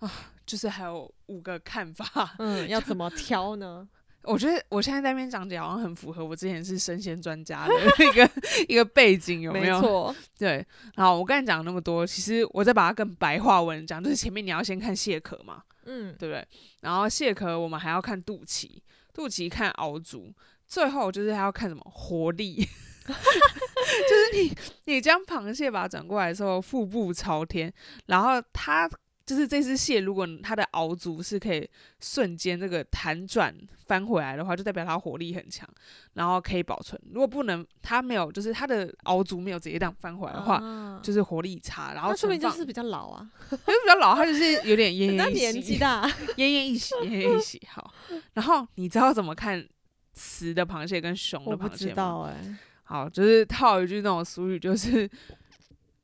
[0.00, 0.12] 啊，
[0.44, 3.88] 就是还有五个看法，嗯， 要怎么挑呢？
[4.24, 8.30] 我觉得我现在在那边讲解好像很符合我之前是生鲜专家的 一个
[8.68, 9.80] 一个背景，有没有？
[9.80, 10.64] 错，对，
[10.96, 16.46] 然后我刚才讲那么多，其实我再把它更白话文讲，就是前面你要先看蟹壳嘛，嗯，对不对？
[16.80, 18.80] 然后蟹壳我们还要看肚脐，
[19.12, 20.32] 肚脐看螯足，
[20.66, 22.56] 最后就是还要看什么活力，
[23.06, 24.56] 就是你
[24.86, 27.72] 你将螃蟹把它转过来的时候，腹部朝天，
[28.06, 28.88] 然后它
[29.26, 31.66] 就是这只蟹，如果它的螯足是可以
[32.00, 33.54] 瞬间这个弹转
[33.86, 35.66] 翻回来的话，就代表它活力很强，
[36.12, 37.00] 然后可以保存。
[37.12, 47.62] 如果不能，它没有，就是它的螯足没有直接这样翻回来的话，啊就是活力差，然后那说明就是比较老啊， 就是比较老，它就是有点奄 奄一息，年纪大，奄奄一息，奄奄一息。
[47.70, 47.94] 好，
[48.34, 49.66] 然后你知道怎么看
[50.12, 51.94] 雌的螃蟹跟雄的螃蟹吗？
[51.94, 55.08] 道哎、好，就是套一句那种俗语，就是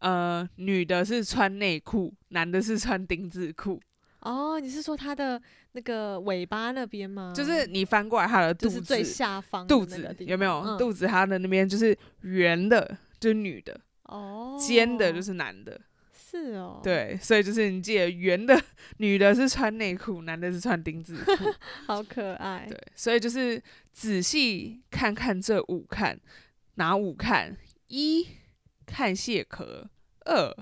[0.01, 3.81] 呃，女的是穿内裤，男的是穿丁字裤，
[4.21, 5.41] 哦，你是说它的
[5.73, 7.33] 那个尾巴那边吗？
[7.35, 10.61] 就是你翻过来它的肚子，就是最下方肚子有没有？
[10.61, 13.73] 嗯肚子它的那边就是圆的，就是女的；
[14.05, 15.81] 哦，尖的就是男的。
[16.13, 18.57] 是哦，，对，所以就是你记得圆的
[18.99, 21.53] 女的是穿内裤，男的是穿丁字裤。
[21.87, 23.61] 好可爱，对，所以就是
[23.93, 26.17] 仔细看看这五看，
[26.77, 27.57] 哪五看？
[27.89, 28.25] 一
[28.91, 29.89] 看蟹壳，
[30.25, 30.53] 二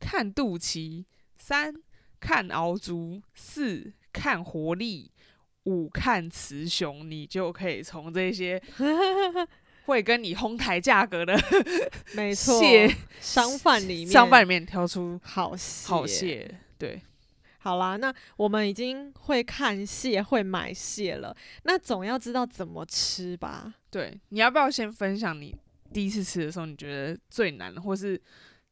[0.00, 1.04] 看肚脐，
[1.36, 1.72] 三
[2.18, 5.12] 看鳌足，四看活力，
[5.64, 8.60] 五看雌雄，你就可以从这些
[9.86, 11.34] 会跟你哄抬价格的
[12.14, 16.60] 没错，蟹商贩里面商贩里面挑出好蟹，好蟹。
[16.76, 17.00] 对，
[17.58, 23.74] 好啦，那我们已经会看蟹，会买蟹了，那总要知道怎么吃吧？
[23.90, 25.56] 对，你要不要先分享你
[25.92, 28.20] 第一次吃的时候，你觉得最难，或是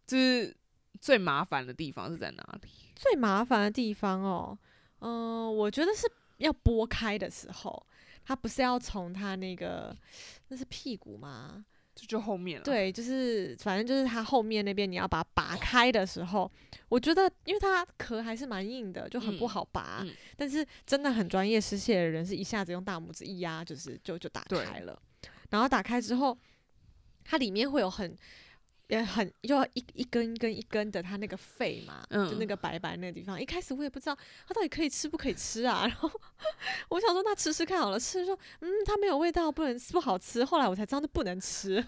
[0.06, 0.54] 就是
[1.00, 2.68] 最麻烦的地方是在哪里？
[2.94, 4.58] 最麻烦的地方哦，
[5.00, 7.86] 嗯、我觉得是要剥开的时候，
[8.24, 9.96] 它不是要从它那个
[10.48, 11.64] 那是屁股吗？
[11.94, 16.50] 就就后面了。，对，就是反正就是它后面那边你要把它拔开的时候，
[16.90, 20.00] 我觉得因为它壳还是蛮硬的，就很不嗯好拔。
[20.02, 25.00] 嗯但是真的很专业吃蟹的人是一下子用大拇指一压，就是就就打开了。
[25.48, 26.36] 然后打开之后，
[27.26, 28.16] 它里面会有很
[28.88, 33.40] 也很就一一根一根一根的它那个肺嘛，就那嗯个白白那个地方。
[33.40, 36.08] 一开始我也不知道它到底可以吃不可以吃啊， 然后
[36.90, 40.44] 我想说那吃吃看好了，吃说嗯它没有味道，不能不好吃。
[40.44, 41.84] 后来我才知道那不能吃，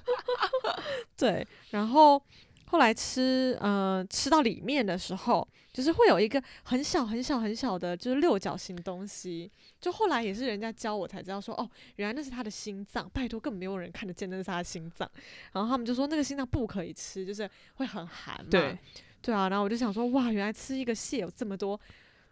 [1.17, 2.21] 对，然后
[2.69, 9.51] 后来吃呃吃到里面的时候，就是会有一个很小很小很小的，就是六角形东西。
[9.81, 13.09] 就后来也是人家教我才知道说，哦，原来那是他的心脏。
[13.15, 15.09] 拜托，根本没有人看得见那是他的心脏。
[15.53, 18.51] 然后他们就说那个心脏不可以吃，就是会很寒嘛。
[18.51, 18.77] 对
[19.23, 21.81] 对啊，然后我就想说，哇，原来吃一个蟹有这么多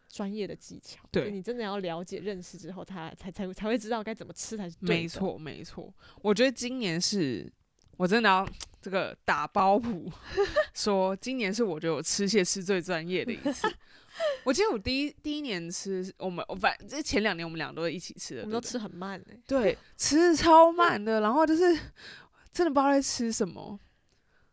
[0.09, 1.01] 专业的技巧。
[1.11, 4.95] 对就你真的要了解认识之后，他才才才会知道该怎么吃才是对的。
[4.95, 5.93] 没错没错。
[6.21, 7.51] 我觉得今年是
[7.97, 8.47] 我真的要
[8.87, 10.09] 这个打包谱，
[10.73, 13.67] 说今年是我觉得我吃蟹吃最专业的一次。
[14.45, 21.77] 我记得我第一第一年吃，我们我反这前两年我们俩都是一起吃的，我们都吃很慢哎、对， 吃超慢的，然后就是
[22.53, 23.77] 真的不知道在吃什么。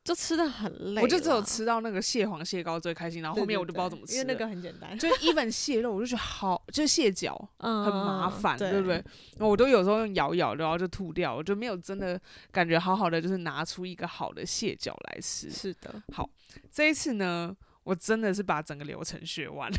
[0.03, 1.01] 就吃的很累。
[1.01, 9.03] 我就只有吃到那个蟹黄蟹膏最开心，然后，后面我就不知道怎么吃因为那个很简单，就 even 蟹肉，我就觉得好，就是蟹脚嗯，很麻烦，对对不对？？
[9.39, 12.19] 我都有时候用咬咬，然后就吐掉，我就没有真的
[12.51, 15.49] 感觉好好的，就是拿出一个好的蟹脚来吃。
[15.49, 16.29] 是的，好
[16.69, 19.71] 这一次呢，我真的是把整个流程学完。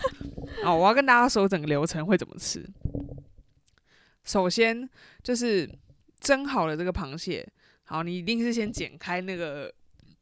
[0.64, 2.64] 哦，我要跟大家说整个流程会怎么吃。
[4.24, 4.88] 首先
[5.22, 5.70] 就是
[6.18, 7.46] 蒸好了这个螃蟹，
[7.86, 9.72] 好，你一定是先剪开那个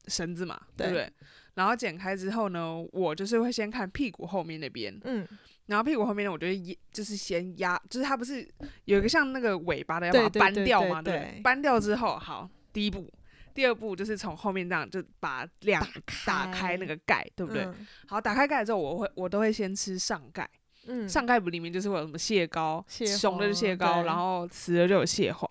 [0.06, 1.12] 绳子嘛，对不对对？
[1.54, 5.26] 然后剪开之后呢，我就是会先看屁股后面那边，嗯，
[5.66, 8.46] 然后屁股后面呢，我就会压就是先压，就是它不是
[8.84, 11.40] 有一个像那个尾巴的，要把它对对对扳掉嘛，对对对不对？
[11.42, 13.10] 扳掉之后，好，第一步，
[13.54, 15.86] 第二步就是从后面这样就把两
[16.26, 17.62] 打开那个盖，对不对？
[17.64, 20.48] 嗯好，打开盖之后，我会我都会先吃上盖，
[20.86, 25.48] 嗯，上盖不里面就是会有什么蟹膏，蟹雄的就蟹膏，然后雌的就有蟹黄，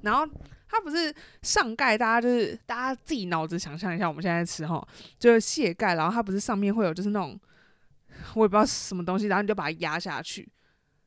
[0.00, 0.26] 然后
[0.72, 4.82] 它不是上盖，大家就是大家自己脑子想象一下，我们现在吃哈，
[5.18, 7.38] 就是蟹盖，然后它不是上面会有就是那种
[8.34, 10.48] 我也不知道什么东西，然后你就把它压下去，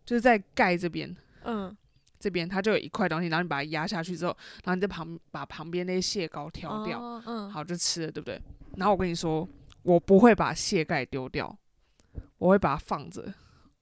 [0.06, 1.14] 就是在盖这边。
[1.44, 1.76] 嗯，
[2.20, 8.40] 这边它就有一块东西，然后你把它压下去之后，然后你在旁把旁边那些蟹膏挑掉，哦嗯，好就吃了，对不对？
[8.78, 9.48] 然后我跟你说，
[9.82, 11.58] 我不会把蟹盖丢掉，
[12.38, 13.34] 我会把它放着。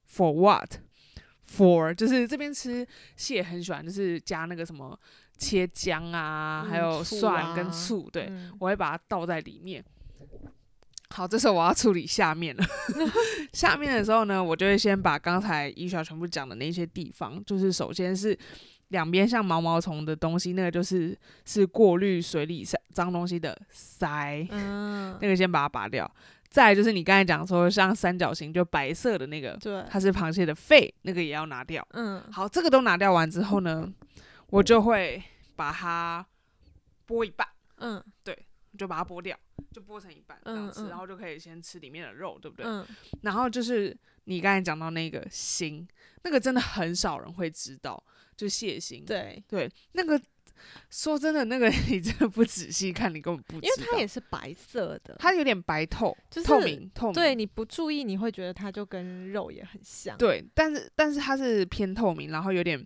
[0.09, 0.77] For what?
[1.45, 4.97] For 就是这边吃蟹很喜欢，就是加那个什么
[5.37, 9.83] 切姜啊，还嗯有蒜跟啊醋，对，嗯我会把它倒在里面。
[11.09, 12.63] 好，这时候我要处理下面了。
[13.53, 18.35] 下面的时候呢，我就会先把刚才医学全部讲的那些地方，就是首先是
[18.87, 21.15] 两边像毛毛虫的东西，那个就是
[21.45, 26.09] 是过滤水里脏脏东西的鳃，嗯，那个先把它拔掉。
[26.49, 31.87] 再就是你刚才讲说像三角形就白色的那个，对，它是螃蟹的肺，那个也要拿掉。
[31.93, 33.87] 嗯，好，这个都拿掉完之后呢，
[34.53, 35.21] 我就会
[35.55, 36.23] 把它
[37.07, 37.47] 剥一半。
[37.77, 38.37] 嗯对
[38.77, 39.37] 就把它剥掉，
[39.71, 42.65] 就剥成一半这样吃，嗯嗯然后就可以先吃里面的肉，对不对？
[42.65, 42.85] 嗯，
[43.21, 43.95] 然后就是
[44.25, 45.87] 你刚才讲到那个心，
[46.23, 48.01] 那个真的很少人会知道，
[48.37, 49.03] 就蟹心。
[49.05, 50.19] 对，对，那个
[50.89, 53.69] 说真的，那个你真的不仔细看，你根本不知因。
[53.83, 57.13] 为它也是白色的，它有点白透，就是透明透明。
[57.13, 60.17] 对你不注意，你会觉得它就跟肉也很像。
[60.17, 62.83] 对，但是但是它是偏透明，然后有点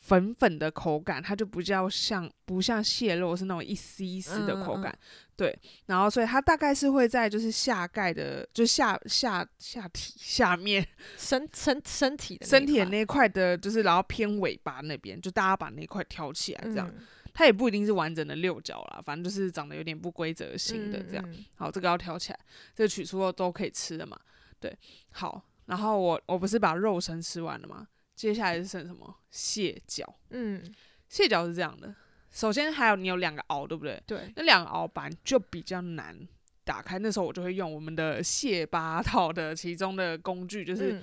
[0.00, 4.98] 粉粉的口感，它就不叫像不像蟹肉是那种一丝一丝的口嗯嗯嗯感。
[5.36, 10.86] 对，然后所以它大概是会在就是下盖的，就下下下体下面
[11.16, 21.24] 身身身体的身体的那一块的，就是然后偏尾巴那边，就大家把那块挑起来，这样、嗯它也不一定是完整的六角啦，反正就是长得有点不规则型的这样。
[21.28, 22.38] 嗯嗯好，这个要挑起来，
[22.74, 24.18] 这个取出后都可以吃的嘛。
[24.58, 24.76] 对，
[25.12, 27.86] 好，然后我我不是把肉身吃完了吗？
[28.20, 29.16] 接下来是剩什么？
[29.30, 30.04] 蟹脚。
[30.28, 30.62] 嗯，
[31.08, 31.94] 蟹脚是这样的，
[32.30, 34.02] 首先还有你有两个螯，对不对？
[34.06, 36.14] 对，那两个螯板就比较难
[36.62, 41.02] 打开，那时候我就会用我们的蟹八套的其中的工具，就是嗯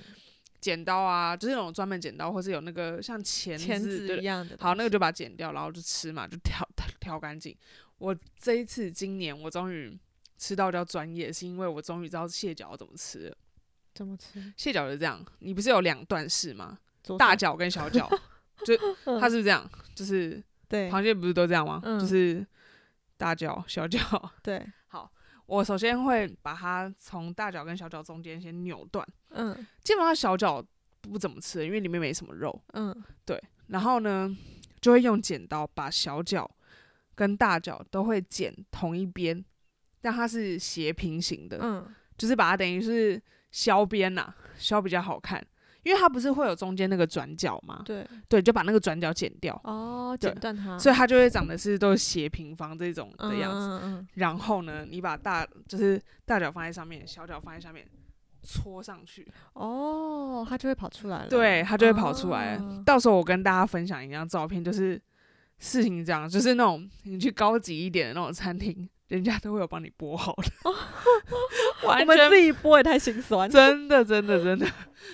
[0.60, 4.56] 剪刀啊，就是那种专门剪刀，或是有那个像钳钳子，子一样的。
[4.60, 6.64] 好，那个就把它剪掉，然后就吃嘛，就挑
[7.00, 7.56] 挑干净。
[7.98, 9.98] 我这一次今年我终于
[10.36, 13.36] 吃到叫专业，是因为我终于知道蟹脚要怎么吃了。
[13.92, 14.52] 怎么吃？
[14.56, 16.78] 蟹脚是这样，你不是有两段式吗？
[17.16, 18.08] 大脚跟小脚，
[18.66, 19.68] 就嗯它是不是这样？
[19.94, 21.80] 就是对螃蟹不是都这样吗？
[21.84, 22.44] 嗯就是
[23.16, 23.98] 大脚、小脚。
[24.42, 25.10] 对， 好
[25.46, 30.62] 我首先会把它从大脚跟小脚中间先扭断，嗯基本上小脚
[31.00, 32.60] 不怎么吃，因为里面没什么肉。
[32.74, 32.94] 嗯
[33.24, 34.34] 对然后呢，
[34.80, 36.50] 就会用剪刀把小脚
[37.14, 39.44] 跟大脚都会剪同一边，
[40.00, 41.86] 但它是斜平行的，嗯，
[42.16, 45.44] 就是把它等于是削边呐、削比较好看。
[45.88, 47.80] 因为它不是会有中间那个转角吗？
[47.82, 53.58] 对，对，就把那个转角剪掉，哦，剪断它，所以它就会长的是都是斜平方这种的嗯样子。
[53.58, 57.86] 嗯嗯然后呢，你把大就是大脚放在上面，小脚放在下面，
[58.42, 61.28] 搓上去，哦，它就会跑出来了。
[61.30, 62.56] 对，它就会跑出来。
[62.56, 65.00] 哦到时候我跟大家分享一张照片，就是
[65.58, 70.70] 事情这样，就是那种你去高级一点的那种餐厅，人家都会有帮你剥好的，
[71.82, 73.48] 我们自己剥也太心酸。
[73.50, 74.66] 真的真的真的，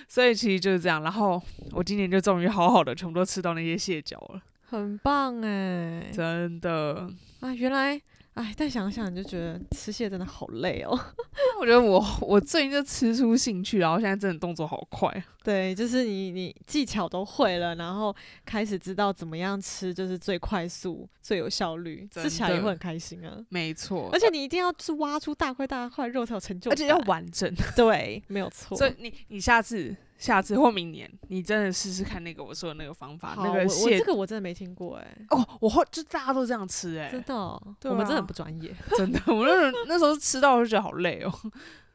[0.09, 1.03] 所以其实就是这样。
[1.03, 1.41] 然后
[1.73, 6.11] 我今年就终于好好的全部都吃到那些蟹脚了，很棒哎！
[6.13, 7.09] 真的。
[7.41, 8.01] 啊，原来
[8.35, 10.91] 哎，但想想你就觉得吃蟹真的好累哦。
[11.61, 15.25] 我觉得我我最近就吃出兴趣，然后现在真的动作好快。
[15.45, 18.15] 对，就是你你技巧都会了，然后
[18.45, 23.39] 开始知道怎么样吃就是最快速、最有效率，吃起来也会很开心啊。
[23.51, 27.53] 没错，而且你一定要是挖出大块大块肉才有成就感，而且要完整。
[27.77, 28.77] 对，没有错。
[28.77, 38.75] 所以你你下次下次或明年，你真的试试看那个我说的那个方法，好，那我我个蟹这个我真的没听过哎、哦，我后就大家都这样吃哎、真的我们真的啊很不专业。
[38.97, 41.33] 真的，我那时候那时候吃到我就觉得好累哦。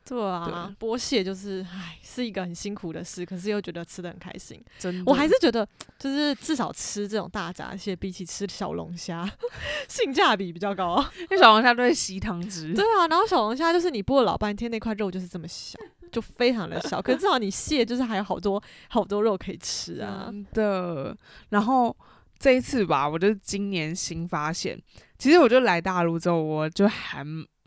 [0.10, 4.60] 对啊，剥蟹就是唉，是一个很辛苦的事，可是又觉得吃的很开心。
[4.80, 5.68] 真的，我还是觉得，
[6.00, 9.30] 就是至少吃这种大闸蟹，比起吃小龙虾，
[9.88, 11.00] 性价比比较高。
[11.20, 15.78] 因为小龙虾都会吸汤汁，对啊，然后小龙虾就是你剥了老半天，那块肉就是这么小，
[16.12, 17.00] 就非常的小。
[17.00, 20.24] 可是至少你蟹就是还有好多好多肉可以吃啊。
[20.26, 21.16] 真的。
[21.50, 21.96] 然后
[22.40, 24.82] 这一次吧，我就是今年新发现，
[25.20, 27.24] 其实我就来大陆之后，我就还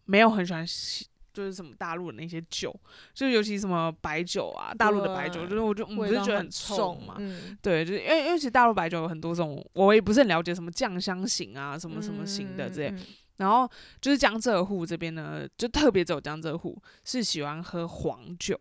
[0.06, 2.74] 没有很喜欢蟹就是什么大陆的那些酒，
[3.14, 12.88] 就尤其什么白酒啊，大陆的白酒，就是我就我不味道是觉得很重冲嘛，嗯，对，就是因为因为其实大陆白酒有很多种，我也不是很了解什么酱香型啊，什么什么型的之类。
[12.90, 13.06] 嗯，嗯
[13.38, 13.68] 然后
[14.00, 18.60] 就是江浙沪这边呢，就特别走江浙沪是喜欢喝黄酒，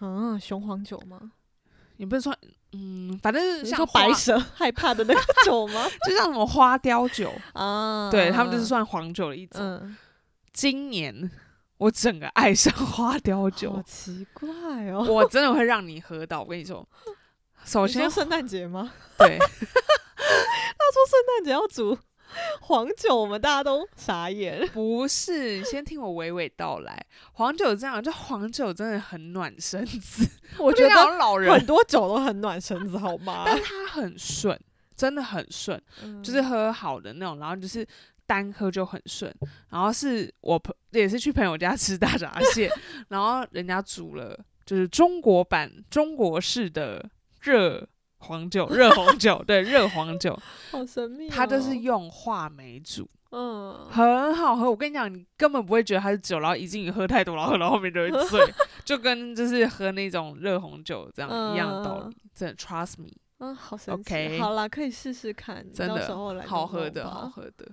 [0.00, 1.32] 嗯啊，雄黄酒吗？
[1.96, 2.34] 也不是说
[2.72, 5.86] 嗯，反正是像白蛇害怕的那个酒吗？
[6.08, 9.60] 就像什么花雕酒，啊，对他们就是算黄酒的一种。
[9.60, 9.96] 嗯，
[10.52, 11.30] 今年
[11.80, 14.48] 我整个爱上花雕酒好酒，奇怪
[14.90, 15.02] 哦。
[15.08, 16.42] 我真的会让你喝到。
[16.42, 16.86] 我跟你说，
[17.64, 18.92] 首先圣诞节吗？
[19.16, 21.96] 对， 他说圣诞节要煮
[22.60, 24.68] 黄酒，我们大家都傻眼。
[24.68, 27.06] 不是，你先听我娓娓道来。
[27.32, 30.28] 黄酒这样，就黄酒真的很暖身子，
[30.60, 33.44] 我觉得老人很，多酒都很暖身子，好吗？
[33.46, 34.60] 但它很顺，
[34.94, 35.82] 真的很顺，
[36.22, 37.86] 就是喝好的那种，然后就是
[38.30, 39.34] 单喝就很顺。
[39.70, 42.70] 然后是我朋也是去朋友家吃大闸蟹，
[43.08, 47.04] 然后人家煮了就是中国版中国式的
[47.40, 47.84] 热
[48.18, 50.38] 黄酒、热红 酒，对，热黄酒，
[50.70, 51.32] 好神秘哦。
[51.34, 53.08] 它就是用话梅煮。
[53.32, 58.40] 嗯，很好喝，我跟你讲，你根本不会觉得它是酒，然后一进去喝太多，然后喝到后面就会 醉，
[58.84, 62.16] 就跟就是喝那种热红酒这样一样的道理。
[62.34, 63.08] 真的，trust me，
[63.38, 64.00] 嗯，好神奇。
[64.00, 67.70] OK 好啦，可以试试看，真到时候来的好喝的，好喝的。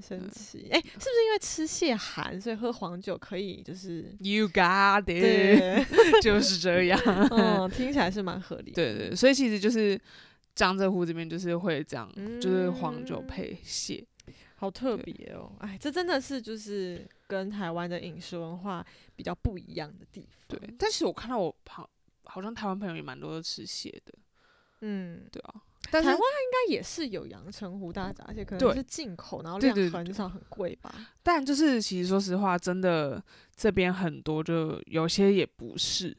[0.00, 0.68] 很神奇。
[0.70, 5.86] 哎、是不是因为吃蟹寒，所以喝黄酒可以就是？You got it，
[6.22, 7.00] 就是这样。
[7.30, 8.74] 嗯， 听起来是蛮合理的。
[8.74, 10.00] 对对，所以其实就是
[10.54, 14.04] 江浙沪这边就是会这样，就是黄酒嗯配蟹。
[14.58, 15.52] 好特别哦！
[15.60, 18.84] 哎，这真的是就是跟台湾的饮食文化
[19.14, 20.58] 比较不一样的地方。
[20.58, 21.88] 对，但是我看到我好
[22.24, 24.14] 好像台湾朋友也蛮多都吃蟹的，
[24.80, 25.60] 嗯，对啊。
[25.90, 30.94] 但是台湾应该也是有阳澄湖大闸蟹，可能对是进口，然后量很少，很贵吧？
[31.22, 33.22] 但就是其实说实话，真的
[33.54, 36.16] 这边很多就有些也不是。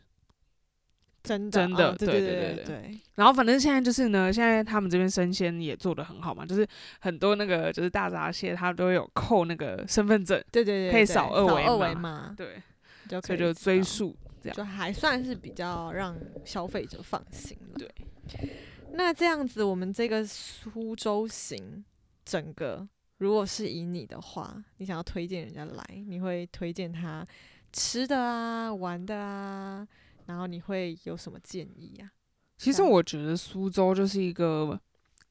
[1.23, 6.65] 真的，真的嗯对对对对然后反正现在就是呢，现在他们这边生鲜也做的很好嘛，就是
[7.01, 12.63] 很多那个就是大闸蟹，它都有扣那个身份证，对对对，对可以扫二维二维码码，对，
[13.09, 14.55] 就可以就追溯这样。
[14.55, 17.77] 就还算是比较让消费者放心了。
[17.77, 17.91] 对，
[18.97, 21.85] 那这样子，我们这个苏州行
[22.25, 22.87] 整个，
[23.19, 27.23] 如果是以你的话，你想要推荐人家来，你会推荐他
[27.71, 29.87] 吃的啊、玩的啊，
[30.25, 32.11] 然后你会有什么建议啊？
[32.57, 34.77] 其实我觉得苏州就是一个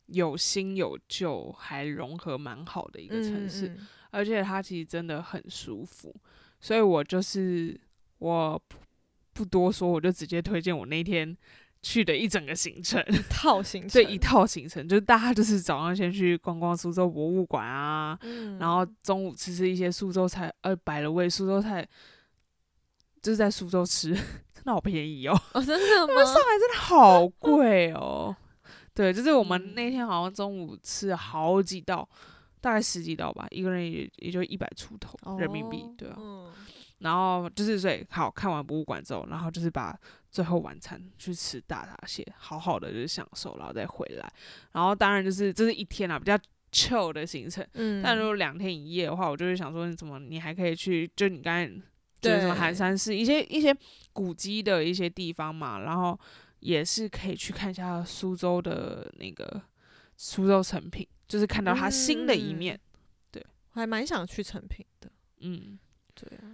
[0.06, 6.14] 有新有旧，还融合蛮好的一一个城市，嗯而且它其实真的很舒服，
[6.60, 7.78] 所以我就是
[8.18, 8.78] 我不
[9.34, 11.36] 不多说，我就直接推荐我那天
[11.82, 13.02] 去的一整个行程。
[13.08, 21.86] 一套行程，对一套行程就是大家就是早上先去逛逛苏州博物馆啊，嗯，然后中午吃吃一些苏州菜，呃，百了味苏州菜，
[23.22, 26.24] 就是在苏州吃，真的好便宜哦，哦，真的 吗？
[26.24, 28.34] 上海真的好贵哦。
[28.94, 32.08] 对，就是我们嗯那天好像中午吃了好几道，
[32.60, 36.16] 大概十几道吧，一个人也也就一百出头人民币哦，对啊。
[36.18, 36.52] 嗯
[37.00, 39.94] 然后就是所以好看完博物馆之后，然后就是把
[40.37, 44.30] 最后晚餐去吃大闸蟹，好好的就是享受，然后再回来。
[44.72, 46.39] 然后当然就是这是一天啊，比较
[46.70, 47.66] chill 的行程。
[47.72, 51.66] 嗯，但如果两天一夜的话，我就会想说，你怎么你还可以去，就你刚才
[52.20, 53.74] 就是什么寒山寺一些一些
[54.12, 56.20] 古迹的一些地方嘛，然后
[56.61, 59.62] 也是可以去看一下苏州的那个
[60.18, 62.78] 苏州成品，就是看到它新的一嗯
[63.30, 63.43] 对。
[63.72, 65.11] 我还蛮想去成品的，
[65.41, 65.78] 嗯，
[66.14, 66.45] 对啊。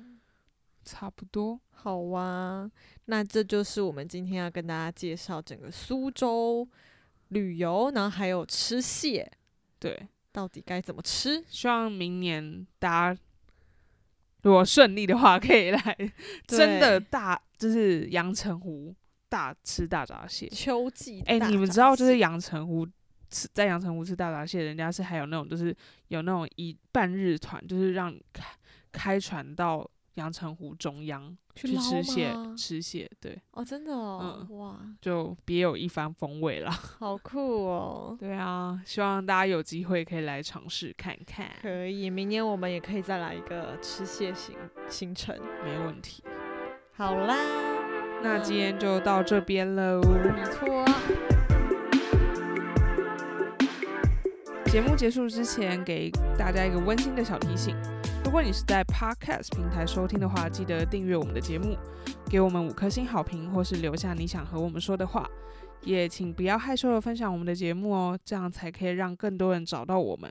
[0.85, 1.61] 差不多。
[1.71, 2.71] 好啊，
[3.07, 6.69] 那这就是我们今天要跟大家介绍整个苏州
[7.29, 9.31] 旅游，然后还有吃蟹
[9.79, 11.43] 对，到底该怎么吃。
[11.49, 13.21] 希望明年大家
[14.43, 15.97] 如果顺利的话，可以来
[16.47, 18.95] 真的大就是阳澄湖
[19.29, 20.49] 大吃大闸蟹。
[20.49, 22.87] 秋季哎、你们知道就是阳澄湖
[23.31, 25.75] 吃在阳澄湖吃大闸蟹，人家是还有那种就是
[26.09, 28.45] 有那种一半日团，就是让开
[28.93, 36.71] 开船到阳澄湖中央去去吃蟹吃蟹，对，哦，真的哦，嗯哇，就别有一番风味啦。
[36.99, 38.17] 好酷哦！
[38.19, 44.55] 对啊，希望大家有机会可以来尝试看看，可以，明年我们也可以再来一个吃蟹行
[44.89, 45.35] 行程。
[45.65, 46.23] 没问题。
[46.95, 47.35] 好啦，
[48.23, 50.01] 那今天就到这边喽。
[50.03, 50.85] 没错，
[54.67, 57.75] 节目结束之前，给大家一个温馨的小提醒：
[58.25, 61.77] 如果你是在 Podcast 平台收听的话，记得订阅我们的节目，
[62.31, 65.29] 给我们五颗星好评，或是留下你想和我们说的话。
[65.83, 70.31] 也请不要害羞的分享我们的节目哦，这样才可以让更多人找到我们。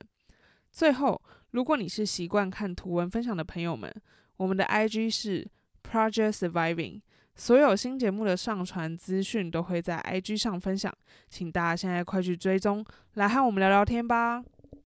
[0.72, 1.22] 最后，
[1.52, 3.94] 如果你是习惯看图文分享的朋友们，
[4.38, 5.46] 我们的 IG 是
[5.84, 7.02] Project Surviving。
[7.36, 10.92] 所有新节目的上传资讯都会在 IG 上分享，
[11.30, 12.84] 请大家现在快去追踪，
[13.16, 14.42] 来和我们聊聊天吧。